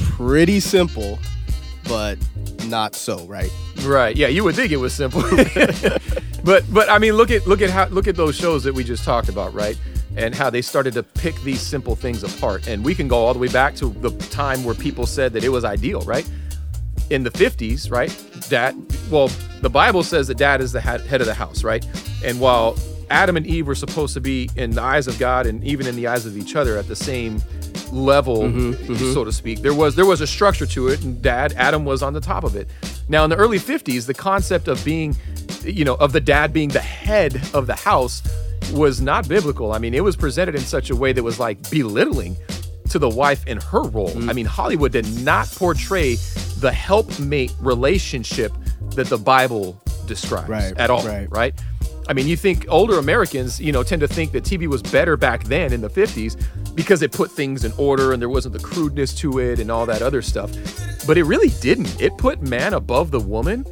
[0.00, 1.18] pretty simple,
[1.88, 2.18] but
[2.66, 3.50] not so, right?
[3.82, 4.16] Right.
[4.16, 5.22] Yeah, you would think it was simple.
[6.44, 8.84] but but I mean look at look at how look at those shows that we
[8.84, 9.78] just talked about, right?
[10.16, 12.66] And how they started to pick these simple things apart.
[12.68, 15.44] And we can go all the way back to the time where people said that
[15.44, 16.28] it was ideal, right?
[17.10, 18.10] In the 50s, right?
[18.48, 18.74] Dad,
[19.10, 19.28] well,
[19.60, 21.86] the Bible says that dad is the head head of the house, right?
[22.24, 22.76] And while
[23.10, 25.96] Adam and Eve were supposed to be in the eyes of God and even in
[25.96, 27.40] the eyes of each other at the same
[27.92, 29.12] level, mm-hmm, mm-hmm.
[29.12, 29.60] so to speak.
[29.60, 32.44] There was there was a structure to it, and Dad Adam was on the top
[32.44, 32.68] of it.
[33.08, 35.16] Now, in the early '50s, the concept of being,
[35.62, 38.22] you know, of the dad being the head of the house
[38.72, 39.72] was not biblical.
[39.72, 42.36] I mean, it was presented in such a way that was like belittling
[42.90, 44.10] to the wife in her role.
[44.10, 44.30] Mm-hmm.
[44.30, 46.16] I mean, Hollywood did not portray
[46.58, 48.52] the helpmate relationship
[48.94, 51.28] that the Bible describes Right, at all, right.
[51.30, 51.54] right?
[52.08, 55.16] I mean, you think older Americans, you know, tend to think that TV was better
[55.16, 56.40] back then in the 50s
[56.74, 59.86] because it put things in order and there wasn't the crudeness to it and all
[59.86, 60.50] that other stuff.
[61.06, 62.00] But it really didn't.
[62.00, 63.64] It put man above the woman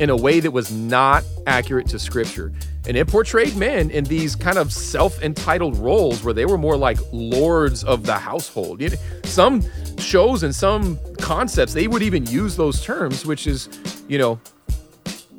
[0.00, 2.52] in a way that was not accurate to scripture.
[2.86, 6.76] And it portrayed men in these kind of self entitled roles where they were more
[6.76, 8.82] like lords of the household.
[9.24, 9.62] Some
[9.98, 13.68] shows and some concepts, they would even use those terms, which is,
[14.08, 14.38] you know,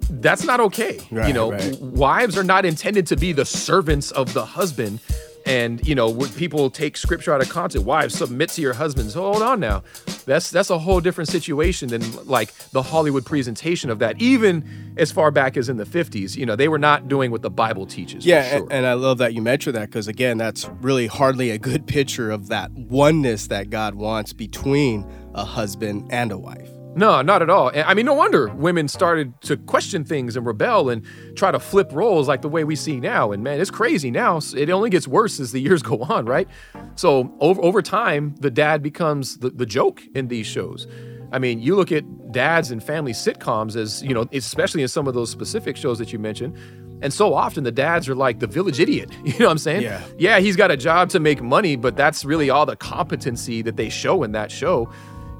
[0.09, 0.99] that's not okay.
[1.11, 1.81] you know, right.
[1.81, 4.99] wives are not intended to be the servants of the husband.
[5.45, 9.13] And you know, when people take scripture out of context, wives submit to your husbands.
[9.13, 9.83] Hold on now,
[10.25, 14.19] that's that's a whole different situation than like the Hollywood presentation of that.
[14.19, 17.43] Even as far back as in the '50s, you know, they were not doing what
[17.43, 18.23] the Bible teaches.
[18.23, 18.63] for Yeah, sure.
[18.63, 21.85] and, and I love that you mentioned that because again, that's really hardly a good
[21.85, 26.74] picture of that oneness that God wants between a husband and a wife.
[26.95, 27.71] No, not at all.
[27.75, 31.05] I mean, no wonder women started to question things and rebel and
[31.35, 33.33] try to flip roles like the way we see now.
[33.33, 34.39] And man, it's crazy now.
[34.55, 36.47] It only gets worse as the years go on, right?
[36.95, 40.87] So over over time, the dad becomes the, the joke in these shows.
[41.31, 45.07] I mean, you look at dads and family sitcoms as, you know, especially in some
[45.07, 46.57] of those specific shows that you mentioned.
[47.01, 49.11] And so often the dads are like the village idiot.
[49.25, 49.81] You know what I'm saying?
[49.81, 50.01] Yeah.
[50.17, 53.75] Yeah, he's got a job to make money, but that's really all the competency that
[53.75, 54.89] they show in that show.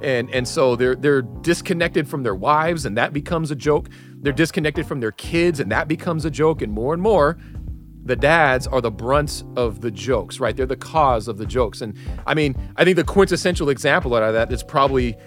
[0.01, 3.89] And and so they're they're disconnected from their wives and that becomes a joke.
[4.17, 7.37] They're disconnected from their kids and that becomes a joke and more and more
[8.05, 10.55] the dads are the brunt of the jokes, right?
[10.55, 11.81] They're the cause of the jokes.
[11.81, 15.17] And I mean, I think the quintessential example out of that that's probably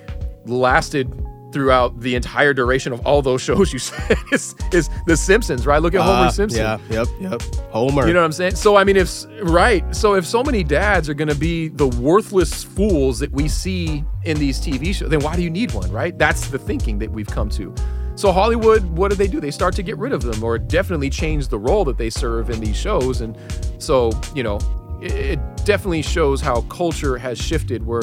[0.47, 1.13] lasted
[1.53, 5.81] throughout the entire duration of all those shows you said is, is The Simpsons, right?
[5.81, 6.61] Look at Homer Ah, Simpson.
[6.61, 7.43] Yeah, yep, yep.
[7.71, 8.07] Homer.
[8.07, 8.57] You know what I'm saying?
[8.57, 11.87] So I mean, if right, so if so many dads are going to be the
[11.89, 15.91] worthless fools that we see in these TV shows, then why do you need one,
[15.91, 16.17] right?
[16.19, 17.75] That's the thinking that we've come to.
[18.15, 19.41] So Hollywood, what do they do?
[19.41, 22.51] They start to get rid of them, or definitely change the role that they serve
[22.51, 23.21] in these shows.
[23.21, 23.37] And
[23.79, 24.59] so you know,
[25.01, 28.03] it, it definitely shows how culture has shifted, where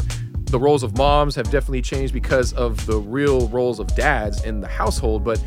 [0.55, 4.61] the roles of moms have definitely changed because of the real roles of dads in
[4.61, 5.37] the household, but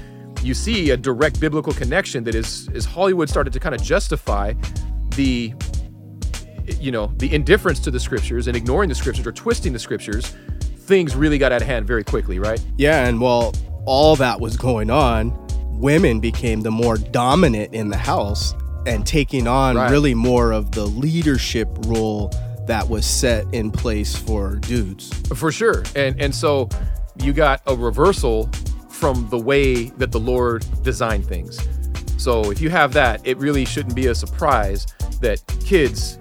[0.43, 4.53] you see a direct biblical connection that is is Hollywood started to kind of justify
[5.17, 5.55] the
[6.79, 10.37] you know the indifference to the scriptures and ignoring the scriptures or twisting the scriptures
[10.81, 13.55] things really got out of hand very quickly right Yeah, and while
[13.87, 15.33] all that was going on,
[15.81, 18.53] women became the more dominant in the house
[18.87, 19.91] and taking on Right.
[19.91, 22.31] really more of the leadership role
[22.69, 25.11] that was set in place for dudes.
[25.35, 25.83] for sure.
[25.97, 26.69] And and so
[27.17, 28.49] you got a reversal
[28.89, 31.59] from the way that the lord designed things.
[32.17, 34.87] So if you have that it really shouldn't be a surprise
[35.21, 36.19] that kids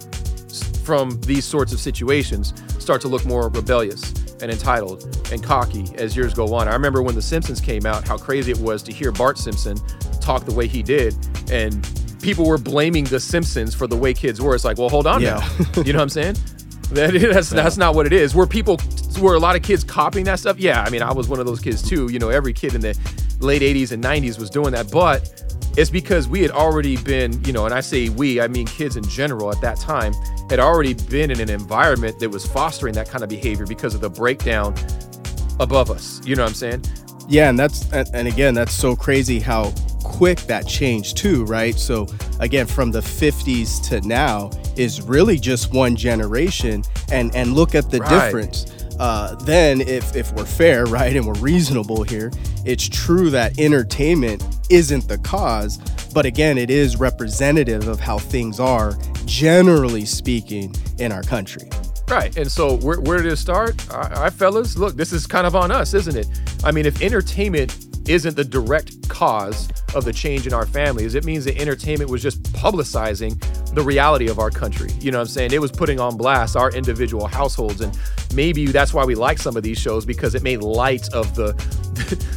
[0.84, 6.16] from these sorts of situations start to look more rebellious and entitled and cocky as
[6.16, 6.68] years go on.
[6.68, 9.78] I remember when the simpsons came out how crazy it was to hear bart simpson
[10.22, 11.14] talk the way he did
[11.52, 11.86] and
[12.28, 15.22] people were blaming the simpsons for the way kids were it's like well hold on
[15.22, 15.38] Yeah.
[15.76, 16.36] now you know what i'm saying
[16.92, 18.34] that that's that's not what it is.
[18.34, 18.80] Were people
[19.20, 20.58] were a lot of kids copying that stuff?
[20.58, 22.10] Yeah, I mean, I was one of those kids too.
[22.10, 22.98] You know, every kid in the
[23.42, 25.20] late 80s and 90s was doing that, but
[25.78, 28.96] it's because we had already been, you know, and I say we, I mean kids
[28.96, 30.14] in general at that time
[30.50, 34.00] had already been in an environment that was fostering that kind of behavior because of
[34.00, 34.74] the breakdown
[35.60, 36.22] above us.
[36.26, 36.84] You know what I'm saying?
[37.28, 39.74] Yeah, and that's and again, that's so crazy how
[40.18, 41.76] quick that changed too, right?
[41.76, 42.08] So
[42.40, 47.90] again, from the 50s to now is really just one generation, and and look at
[47.92, 48.26] the Right.
[48.26, 48.66] difference.
[49.00, 52.32] Uh, then, if if we're fair, right, and we're reasonable here,
[52.66, 55.78] it's true that entertainment isn't the cause,
[56.16, 61.70] but again, it is representative of how things are, generally speaking, in our country.
[62.10, 62.36] Right.
[62.38, 63.76] And so where, where did it start?
[63.90, 66.28] Right, fellas, look, this is kind of on us, isn't it?
[66.64, 67.78] I mean, if entertainment
[68.10, 72.22] isn't the direct cause of the change in our families, it means that entertainment was
[72.22, 73.38] just publicizing
[73.74, 74.92] the reality of our country.
[75.00, 75.52] You know what I'm saying?
[75.52, 77.82] It was putting on blast our individual households.
[77.82, 77.98] And
[78.34, 81.54] maybe that's why we like some of these shows because it made light of the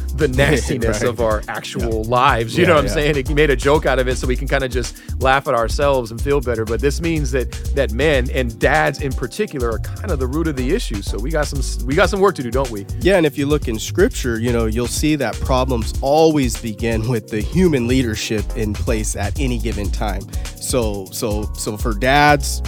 [0.21, 1.09] the nastiness Right.
[1.09, 2.57] of our actual lives.
[2.57, 3.17] You know Yeah, what I'm saying?
[3.17, 5.53] It made a joke out of it so we can kind of just laugh at
[5.53, 6.63] ourselves and feel better.
[6.65, 10.47] But this means that that men and dads in particular are kind of the root
[10.47, 11.01] of the issue.
[11.01, 12.85] So we got some we got some work to do, don't we?
[13.01, 17.07] Yeah, and if you look in scripture, you know, you'll see that problems always begin
[17.09, 20.21] with the human leadership in place at any given time.
[20.55, 22.61] So so so for dads,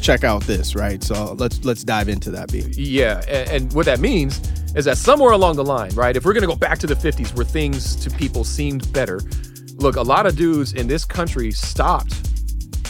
[0.00, 1.02] check out this, right?
[1.02, 2.60] So let's let's dive into that, B.
[2.76, 4.40] Yeah, and, and what that means
[4.76, 6.16] is that somewhere along the line, right?
[6.16, 9.20] If we're gonna go back to the 50s where things to people seemed better,
[9.76, 12.14] look, a lot of dudes in this country stopped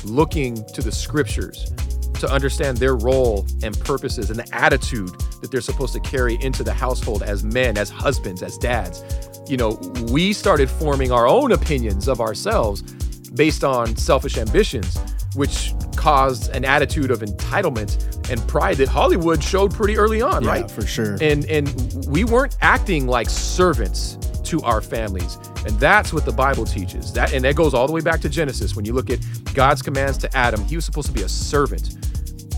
[0.04, 1.72] looking to the scriptures
[2.14, 6.62] to understand their role and purposes and the attitude that they're supposed to carry into
[6.62, 9.02] the household as men, as husbands, as dads.
[9.48, 9.70] You know,
[10.10, 14.98] we started forming our own opinions of ourselves based on selfish ambitions,
[15.34, 20.50] which caused an attitude of entitlement and pride that Hollywood showed pretty early on, Yeah,
[20.50, 20.70] right?
[20.70, 21.16] for sure.
[21.20, 21.68] And and
[22.08, 25.36] we weren't acting like servants to our families.
[25.66, 27.12] And that's what the Bible teaches.
[27.12, 28.74] That and that goes all the way back to Genesis.
[28.74, 29.18] When you look at
[29.54, 31.96] God's commands to Adam, he was supposed to be a servant.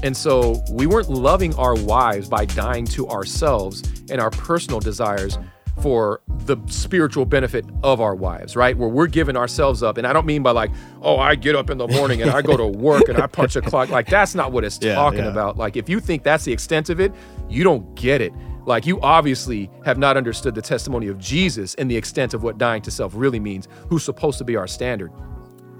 [0.04, 5.38] And so we weren't loving our wives by dying to ourselves and our personal desires
[5.82, 8.76] for the spiritual benefit of our wives, right?
[8.76, 9.98] Where we're giving ourselves up.
[9.98, 10.70] And I don't mean by like,
[11.02, 13.56] oh, I get up in the morning and I go to work and I punch
[13.56, 13.88] a clock.
[13.88, 15.30] Like, that's not what it's Yeah, talking yeah.
[15.30, 15.56] about.
[15.56, 17.12] Like, if you think that's the extent of it,
[17.48, 18.32] you don't get it.
[18.64, 22.58] Like, you obviously have not understood the testimony of Jesus and the extent of what
[22.58, 25.10] dying to self really means, who's supposed to be our standard.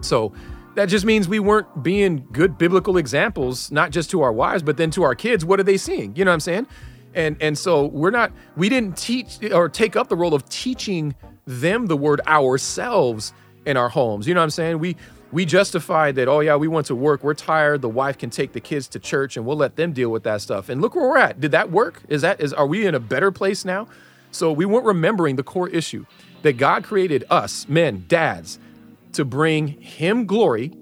[0.00, 0.32] So
[0.74, 4.76] that just means we weren't being good biblical examples, not just to our wives, but
[4.76, 5.44] then to our kids.
[5.44, 6.16] What are they seeing?
[6.16, 6.66] You know what I'm saying?
[7.14, 11.14] And and so we're not we didn't teach or take up the role of teaching
[11.46, 13.32] them the word ourselves
[13.66, 14.26] in our homes.
[14.26, 14.78] You know what I'm saying?
[14.78, 14.96] We
[15.30, 18.52] we justified that, oh yeah, we went to work, we're tired, the wife can take
[18.52, 20.68] the kids to church and we'll let them deal with that stuff.
[20.68, 21.40] And look where we're at.
[21.40, 22.02] Did that work?
[22.08, 23.88] Is that is are we in a better place now?
[24.30, 26.06] So we weren't remembering the core issue
[26.42, 28.58] that God created us, men, dads,
[29.12, 30.72] to bring him glory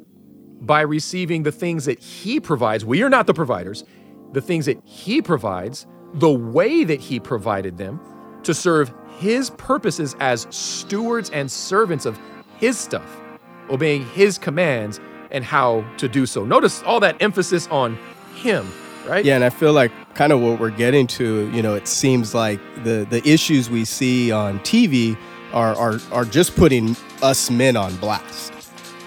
[0.61, 2.85] by receiving the things that he provides.
[2.85, 3.85] We are not the providers.
[4.33, 8.01] The things that he provides, the way that he provided them
[8.43, 12.19] to serve his purposes as stewards and servants of
[12.57, 13.21] his stuff,
[13.69, 15.01] obeying his commands
[15.31, 16.45] and how to do so.
[16.45, 17.99] Notice all that emphasis on
[18.35, 18.71] him,
[19.07, 19.25] right?
[19.25, 22.35] Yeah, and I feel like kind of what we're getting to, you know, it seems
[22.35, 25.17] like the the issues we see on TV
[25.53, 28.53] are are are just putting us men on blast,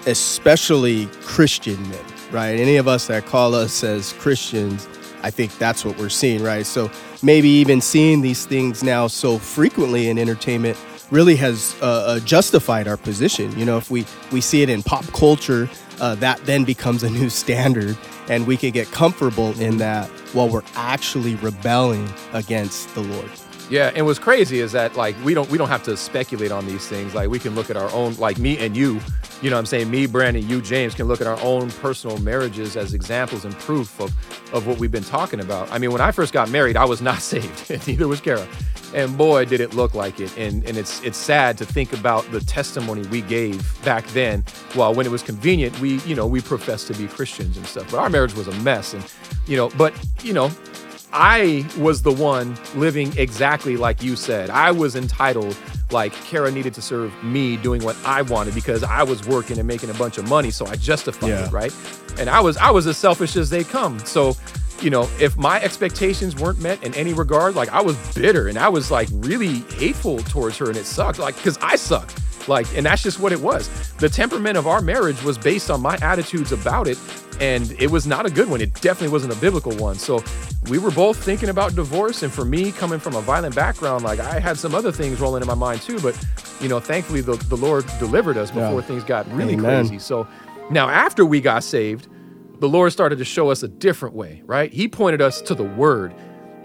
[0.06, 2.58] especially Christian men, right?
[2.58, 4.88] Any of us that call us as Christians,
[5.24, 6.66] I think that's what we're seeing, right?
[6.66, 6.90] So
[7.22, 10.76] maybe even seeing these things now so frequently in entertainment
[11.10, 13.58] really has uh, uh, justified our position.
[13.58, 15.66] You know, if we we see it in pop culture,
[15.98, 17.96] uh, that then becomes a new standard,
[18.28, 23.30] and we can get comfortable in that while we're actually rebelling against the Lord.
[23.70, 26.66] Yeah, and what's crazy is that like we don't we don't have to speculate on
[26.66, 27.14] these things.
[27.14, 29.00] Like we can look at our own like me and you,
[29.42, 29.90] you know what I'm saying?
[29.90, 34.00] Me, Brandon, you, James can look at our own personal marriages as examples and proof
[34.00, 34.12] of
[34.54, 35.70] of what we've been talking about.
[35.72, 38.46] I mean, when I first got married, I was not saved, and neither was Kara.
[38.94, 40.36] And boy, did it look like it.
[40.38, 44.44] And and it's it's sad to think about the testimony we gave back then.
[44.74, 47.90] While when it was convenient, we, you know, we professed to be Christians and stuff.
[47.90, 48.94] But our marriage was a mess.
[48.94, 49.04] And,
[49.46, 50.50] you know, but you know,
[51.16, 54.50] I was the one living exactly like you said.
[54.50, 55.56] I was entitled,
[55.92, 59.68] like Kara needed to serve me doing what I wanted because I was working and
[59.68, 61.46] making a bunch of money, so I justified Yeah.
[61.46, 61.72] it, right?
[62.18, 64.00] And I was I was as selfish as they come.
[64.00, 64.36] So,
[64.80, 68.58] you know, if my expectations weren't met in any regard, like I was bitter and
[68.58, 72.18] I was like really hateful towards her, and it sucked, like because I sucked.
[72.48, 73.68] Like, and that's just what it was.
[73.94, 76.98] The temperament of our marriage was based on my attitudes about it,
[77.40, 78.60] and it was not a good one.
[78.60, 79.96] It definitely wasn't a biblical one.
[79.96, 80.22] So
[80.68, 82.22] we were both thinking about divorce.
[82.22, 85.42] And for me, coming from a violent background, like I had some other things rolling
[85.42, 85.98] in my mind too.
[86.00, 86.16] But,
[86.60, 88.80] you know, thankfully the, the Lord delivered us before Yeah.
[88.82, 89.86] things got really Amen.
[89.86, 89.98] crazy.
[89.98, 90.26] So
[90.70, 92.08] now, after we got saved,
[92.60, 94.72] the Lord started to show us a different way, right?
[94.72, 96.14] He pointed us to the Word.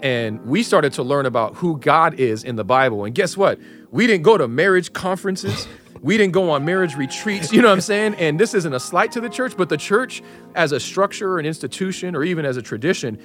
[0.02, 3.04] And we started to learn about who God is in the Bible.
[3.04, 3.58] And guess what?
[3.90, 5.66] We didn't go to marriage conferences.
[6.00, 7.52] We didn't go on marriage retreats.
[7.52, 8.14] You know what I'm saying?
[8.14, 10.22] And this isn't a slight to the church, but the church
[10.54, 13.18] as a structure, an institution, or even as a tradition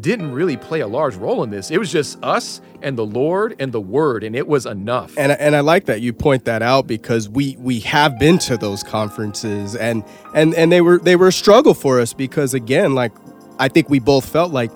[0.00, 1.70] didn't really play a large role in this.
[1.70, 5.14] It was just us and the Lord and the Word, and it was enough.
[5.18, 8.56] and and I like that you point that out because we we have been to
[8.56, 10.04] those conferences and
[10.34, 13.12] and and they were they were a struggle for us because again like
[13.58, 14.70] I think we both felt like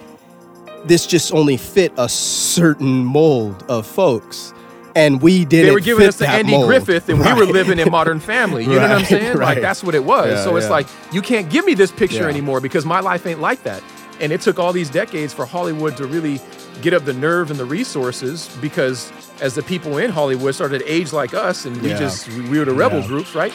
[0.87, 4.53] this just only fit a certain mold of folks
[4.95, 6.67] and we didn't they were giving us the Andy mold.
[6.67, 8.65] Griffith, and we were living in Modern Family.
[8.65, 9.37] You know what I'm Right, saying?
[9.39, 10.29] Like that's what it was.
[10.29, 10.71] Yeah, so it's yeah.
[10.71, 12.29] like you can't give me this picture Yeah.
[12.29, 13.83] anymore because my life ain't like that.
[14.21, 16.41] And it took all these decades for Hollywood to really
[16.83, 20.87] get up the nerve and the resources because as the people in Hollywood started to
[20.87, 23.53] age like us, and we just we we were the rebel groups, right?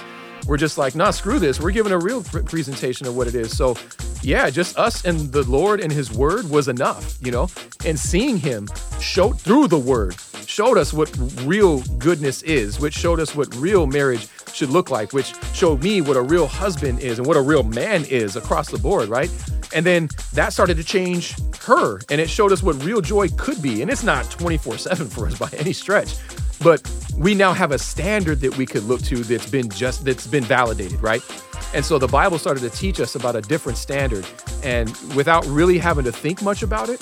[0.47, 1.59] We're just like, nah, screw this.
[1.59, 3.55] We're giving a real pr- presentation of what it is.
[3.55, 3.75] So,
[4.21, 7.49] yeah, just us and the Lord and His Word was enough, you know.
[7.85, 8.67] And seeing Him
[9.01, 10.15] show through the Word
[10.59, 11.09] showed us what
[11.45, 16.01] real goodness is, which showed us what real marriage should look like, which showed me
[16.01, 19.31] what a real husband is and what a real man is across the board, right?
[19.73, 23.61] And then that started to change her, and it showed us what real joy could
[23.61, 23.81] be.
[23.81, 26.17] And it's not 24 7 for us by any stretch
[26.61, 26.81] but
[27.15, 30.43] we now have a standard that we could look to that's been just that's been
[30.43, 31.21] validated right
[31.73, 34.27] and so the bible started to teach us about a different standard
[34.61, 37.01] and without really having to think much about it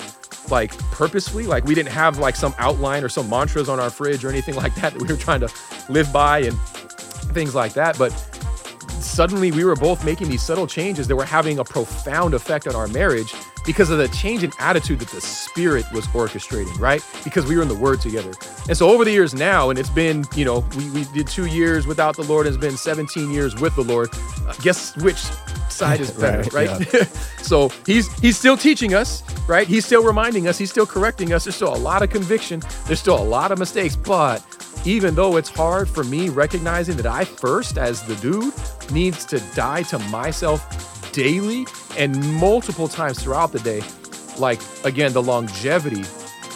[0.50, 1.46] like purposefully?
[1.46, 4.54] Like we didn't have like some outline or some mantras on our fridge or anything
[4.62, 5.50] like that that we were trying to
[5.88, 6.58] live by and
[7.32, 8.10] things like that but
[9.00, 12.74] suddenly we were both making these subtle changes that were having a profound effect on
[12.74, 13.32] our marriage
[13.68, 17.04] because of the change in attitude that the spirit was orchestrating right?
[17.22, 18.32] Because we were in the word together.
[18.66, 21.44] And so over the years now and it's been you know we, we did two
[21.44, 24.08] years without the lord and it's been 17 years with the lord.
[24.46, 25.18] Uh, guess which
[25.68, 27.06] side is better Right, right,
[27.42, 29.66] so he's he's still teaching us right?
[29.66, 31.44] He's still reminding us he's still correcting us.
[31.44, 32.62] There's still a lot of conviction.
[32.86, 33.96] There's still a lot of mistakes.
[33.96, 34.44] But
[34.84, 38.54] even though it's hard for me recognizing that I first, as the dude,
[38.92, 41.66] needs to die to myself daily
[41.96, 43.82] and multiple times throughout the day,
[44.38, 46.04] like again, the longevity,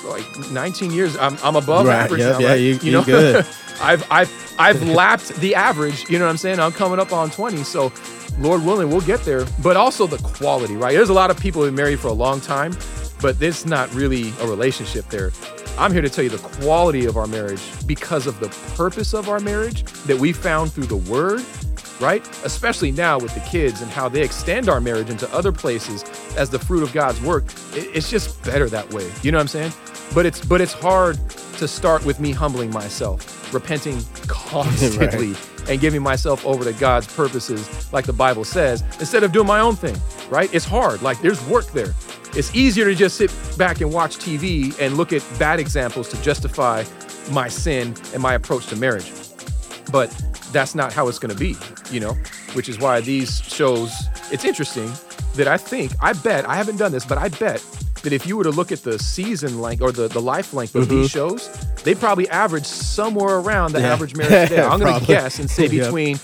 [0.06, 2.54] like 19 years, I'm, I'm above Right, average yep, now, yeah, right?
[2.60, 3.44] you- you know, good.
[3.82, 6.08] I've I've I've lapped the average.
[6.08, 6.60] You know what I'm saying?
[6.60, 7.92] I'm coming up on 20, so
[8.38, 9.44] Lord willing, we'll get there.
[9.62, 10.92] But also the quality, right?
[10.94, 12.76] There's a lot of people who married for a long time,
[13.20, 15.32] but it's not really a relationship there.
[15.78, 19.28] I'm here to tell you the quality of our marriage because of the purpose of
[19.28, 21.40] our marriage that we found through the word,
[22.01, 22.26] right?
[22.45, 26.05] Especially now with the kids and how they extend our marriage into other places
[26.36, 27.45] as the fruit of God's work.
[27.74, 29.11] It's just better that way.
[29.22, 29.72] You know what I'm saying?
[30.14, 31.18] But it's but it's hard
[31.59, 35.34] to start with me humbling myself, repenting constantly
[35.68, 39.61] and giving myself over to God's purposes like the Bible says instead of doing my
[39.61, 39.97] own thing,
[40.28, 40.53] right?
[40.53, 41.03] It's hard.
[41.03, 41.95] Like there's work there.
[42.34, 46.22] It's easier to just sit back and watch TV and look at bad examples to
[46.22, 46.84] justify
[47.30, 49.12] my sin and my approach to marriage.
[49.91, 50.11] But
[50.53, 51.57] that's not how it's going to be,
[51.91, 52.12] you know,
[52.55, 53.93] which is why these shows,
[54.30, 54.91] it's interesting
[55.35, 57.61] that I think, I bet, I haven't done this, but I bet
[58.03, 60.74] that if you were to look at the season length or the, the life length
[60.74, 61.49] of these shows,
[61.85, 63.87] they probably average somewhere around the Mm-hmm.
[63.87, 63.93] Yeah.
[63.93, 64.62] average marriage today.
[64.62, 65.85] I'm going to guess and say Yep.
[65.87, 66.18] between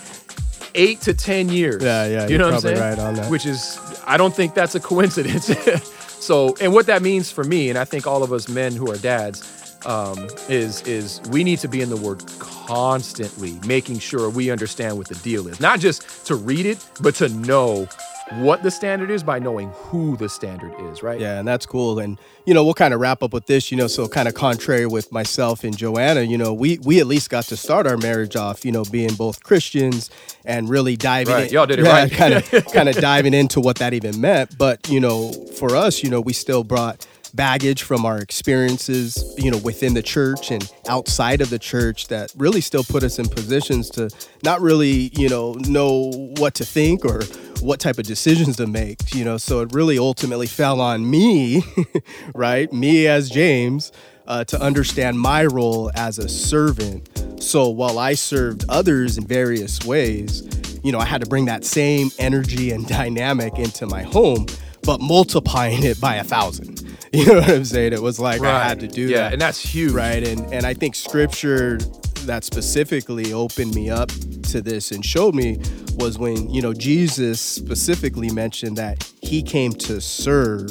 [0.75, 1.83] eight to 10 years.
[1.83, 2.79] Yeah, yeah, You know what I'm saying?
[2.81, 3.31] right on that.
[3.31, 5.47] Which is, I don't think that's a coincidence.
[6.21, 8.91] so, and what that means for me, and I think all of us men who
[8.91, 14.31] are dads, um, is is we need to be in the word constantly, making sure
[14.31, 15.61] we understand what the deal is.
[15.61, 17.89] Not just to read it, but to know
[18.33, 21.18] what the standard is by knowing who the standard is, right?
[21.18, 21.99] Yeah, and that's cool.
[21.99, 23.70] And you know, we'll kind of wrap up with this.
[23.70, 26.22] You know, so kind of contrary with myself and Joanna.
[26.22, 28.64] You know, we we at least got to start our marriage off.
[28.64, 30.11] You know, being both Christians
[30.45, 31.35] and really diving.
[31.35, 32.11] Right, in, y'all did it right.
[32.11, 34.57] Kind of kind of diving into what that even meant.
[34.59, 39.51] But you know, for us, you know, we still brought baggage from our experiences, you
[39.51, 43.29] know, within the church and outside of the church that really still put us in
[43.29, 44.11] positions to
[44.43, 47.22] not really, you know, know what to think or
[47.61, 49.37] what type of decisions to make, you know.
[49.37, 51.62] So it really ultimately fell on me,
[52.35, 52.72] right?
[52.72, 53.93] Me as James,
[54.26, 57.43] uh, to understand my role as a servant.
[57.43, 60.43] So while I served others in various ways,
[60.85, 64.47] you know, I had to bring that same energy and dynamic into my home,
[64.83, 66.98] but multiplying it by a thousand.
[67.13, 67.95] You know what I'm saying?
[67.95, 69.33] It was like I had to do yeah, that.
[69.33, 69.93] and that's huge.
[69.93, 70.27] Right.
[70.27, 71.79] And and I think scripture
[72.27, 74.11] that specifically opened me up
[74.43, 75.59] to this and showed me
[75.95, 80.71] was when, you know, Jesus specifically mentioned that he came to serve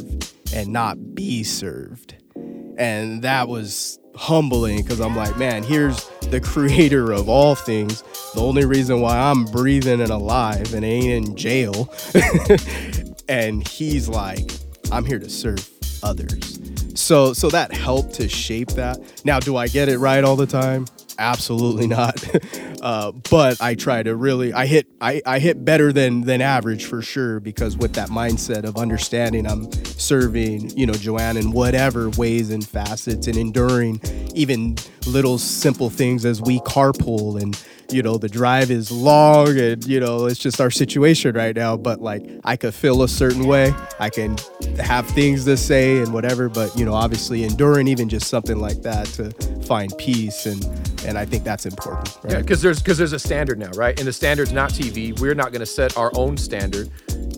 [0.54, 2.16] and not be served.
[2.78, 8.04] And that was humbling because I'm like, man, here's the creator of all things.
[8.34, 11.94] The only reason why I'm breathing and alive and ain't in jail.
[13.30, 14.52] and he's like,
[14.92, 16.60] I'm here to serve others.
[16.96, 19.00] So so that helped to shape that.
[19.24, 20.86] Now, do I get it right all the time?
[21.20, 22.24] Absolutely not.
[22.82, 26.86] uh, but I try to really I hit I, I hit better than than average
[26.86, 32.10] for sure because with that mindset of understanding I'm serving, you know, Joanne in whatever
[32.12, 34.02] ways and facets and enduring
[34.36, 37.56] even little simple things as we carpool and
[37.92, 41.78] you know the drive is long and you know it's just our situation right now
[41.78, 44.36] but like i could feel a certain way i can
[44.80, 48.82] have things to say and whatever but you know obviously enduring even just something like
[48.82, 49.32] that to
[49.64, 50.64] find peace and
[51.06, 52.34] and i think that's important right?
[52.34, 53.98] Yeah, because there's because there's a standard now, right?
[53.98, 55.18] And the standard's not TV.
[55.20, 56.90] We're not going to set our own standard,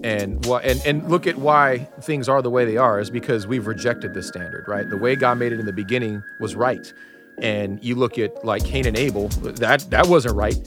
[0.03, 3.47] and why and and look at why things are the way they are is because
[3.47, 4.89] we've rejected the standard, right?
[4.89, 6.91] The way God made it in the beginning was right,
[7.41, 10.57] and you look at like Cain and Abel, that that wasn't right.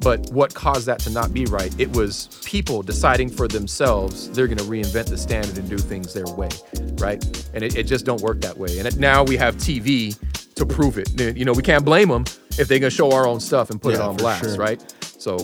[0.00, 1.74] But what caused that to not be right?
[1.78, 6.14] It was people deciding for themselves they're going to reinvent the standard and do things
[6.14, 6.50] their way,
[6.98, 7.22] right?
[7.52, 8.78] And it, it just don't work that way.
[8.78, 10.16] And it, now we have TV
[10.54, 11.20] to prove it.
[11.36, 12.24] You know, we can't blame them
[12.58, 14.56] if they're going to show our own stuff and put it on blast, sure.
[14.56, 14.82] right?
[15.00, 15.36] So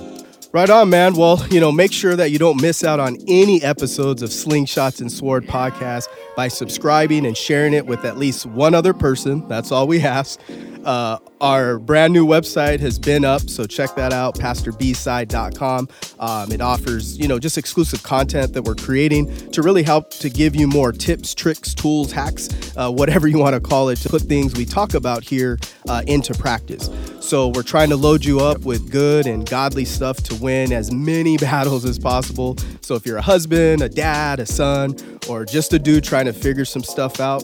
[0.54, 1.14] Right on, man.
[1.14, 5.00] Well, you know, make sure that you don't miss out on any episodes of Slingshots
[5.00, 9.48] and Sword podcast by subscribing and sharing it with at least one other person.
[9.48, 10.38] That's all we ask.
[10.84, 15.88] Uh, our brand new website has been up, so check that out, pastorbside.com.
[16.18, 20.30] Um, it offers, you know, just exclusive content that we're creating to really help to
[20.30, 24.08] give you more tips, tricks, tools, hacks, uh, whatever you want to call it, to
[24.08, 25.58] put things we talk about here
[25.88, 26.90] uh, into practice.
[27.20, 30.92] So we're trying to load you up with good and godly stuff to win as
[30.92, 32.56] many battles as possible.
[32.80, 34.96] So if you're a husband, a dad, a son,
[35.28, 37.42] or just a dude trying to figure some stuff out,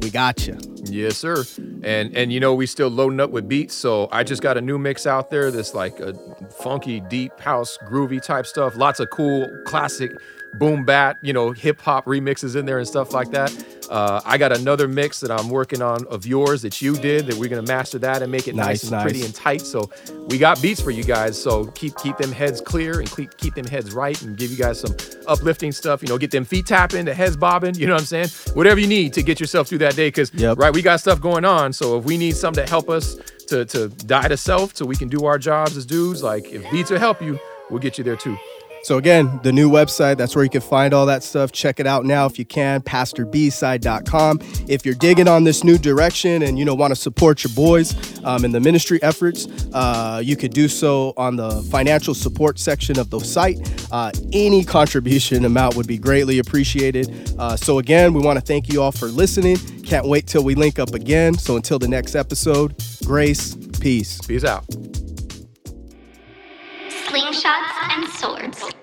[0.00, 0.77] we got you.
[0.90, 1.44] Yes, sir.
[1.82, 3.74] And and you know we still loading up with beats.
[3.74, 5.50] So I just got a new mix out there.
[5.50, 6.14] That's like a
[6.62, 8.76] funky, deep house, groovy type stuff.
[8.76, 10.12] Lots of cool, classic,
[10.58, 13.52] boom bap, you know, hip hop remixes in there and stuff like that.
[13.90, 17.26] Uh, I got another mix that I'm working on of yours that you did.
[17.26, 19.02] That we're gonna master that and make it nice, Nice, and nice.
[19.02, 19.62] pretty and tight.
[19.62, 19.90] So
[20.26, 21.40] we got beats for you guys.
[21.42, 24.58] So keep keep them heads clear and keep keep them heads right and give you
[24.58, 24.94] guys some
[25.26, 26.02] uplifting stuff.
[26.02, 27.76] You know, get them feet tapping, the heads bobbing.
[27.76, 28.28] You know what I'm saying?
[28.54, 30.10] Whatever you need to get yourself through that day.
[30.10, 30.58] Cause Yep.
[30.58, 31.72] right, we got stuff going on.
[31.72, 34.96] So if we need something to help us to to die to self so we
[34.96, 37.38] can do our jobs as dudes, like if beats will help you,
[37.70, 38.36] we'll get you there too.
[38.82, 41.52] So again, the new website, that's where you can find all that stuff.
[41.52, 44.40] Check it out now if you can, pastorbside.com.
[44.68, 47.94] If you're digging on this new direction and you know want to support your boys
[48.24, 52.98] um, in the ministry efforts, uh, you could do so on the financial support section
[52.98, 53.58] of the site.
[53.92, 57.34] Uh, any contribution amount would be greatly appreciated.
[57.38, 59.56] Uh, so again, we want to thank you all for listening.
[59.82, 61.34] Can't wait till we link up again.
[61.34, 62.74] So until the next episode,
[63.04, 64.20] grace, peace.
[64.20, 64.64] Peace out.
[67.08, 68.77] Slingshots and swords.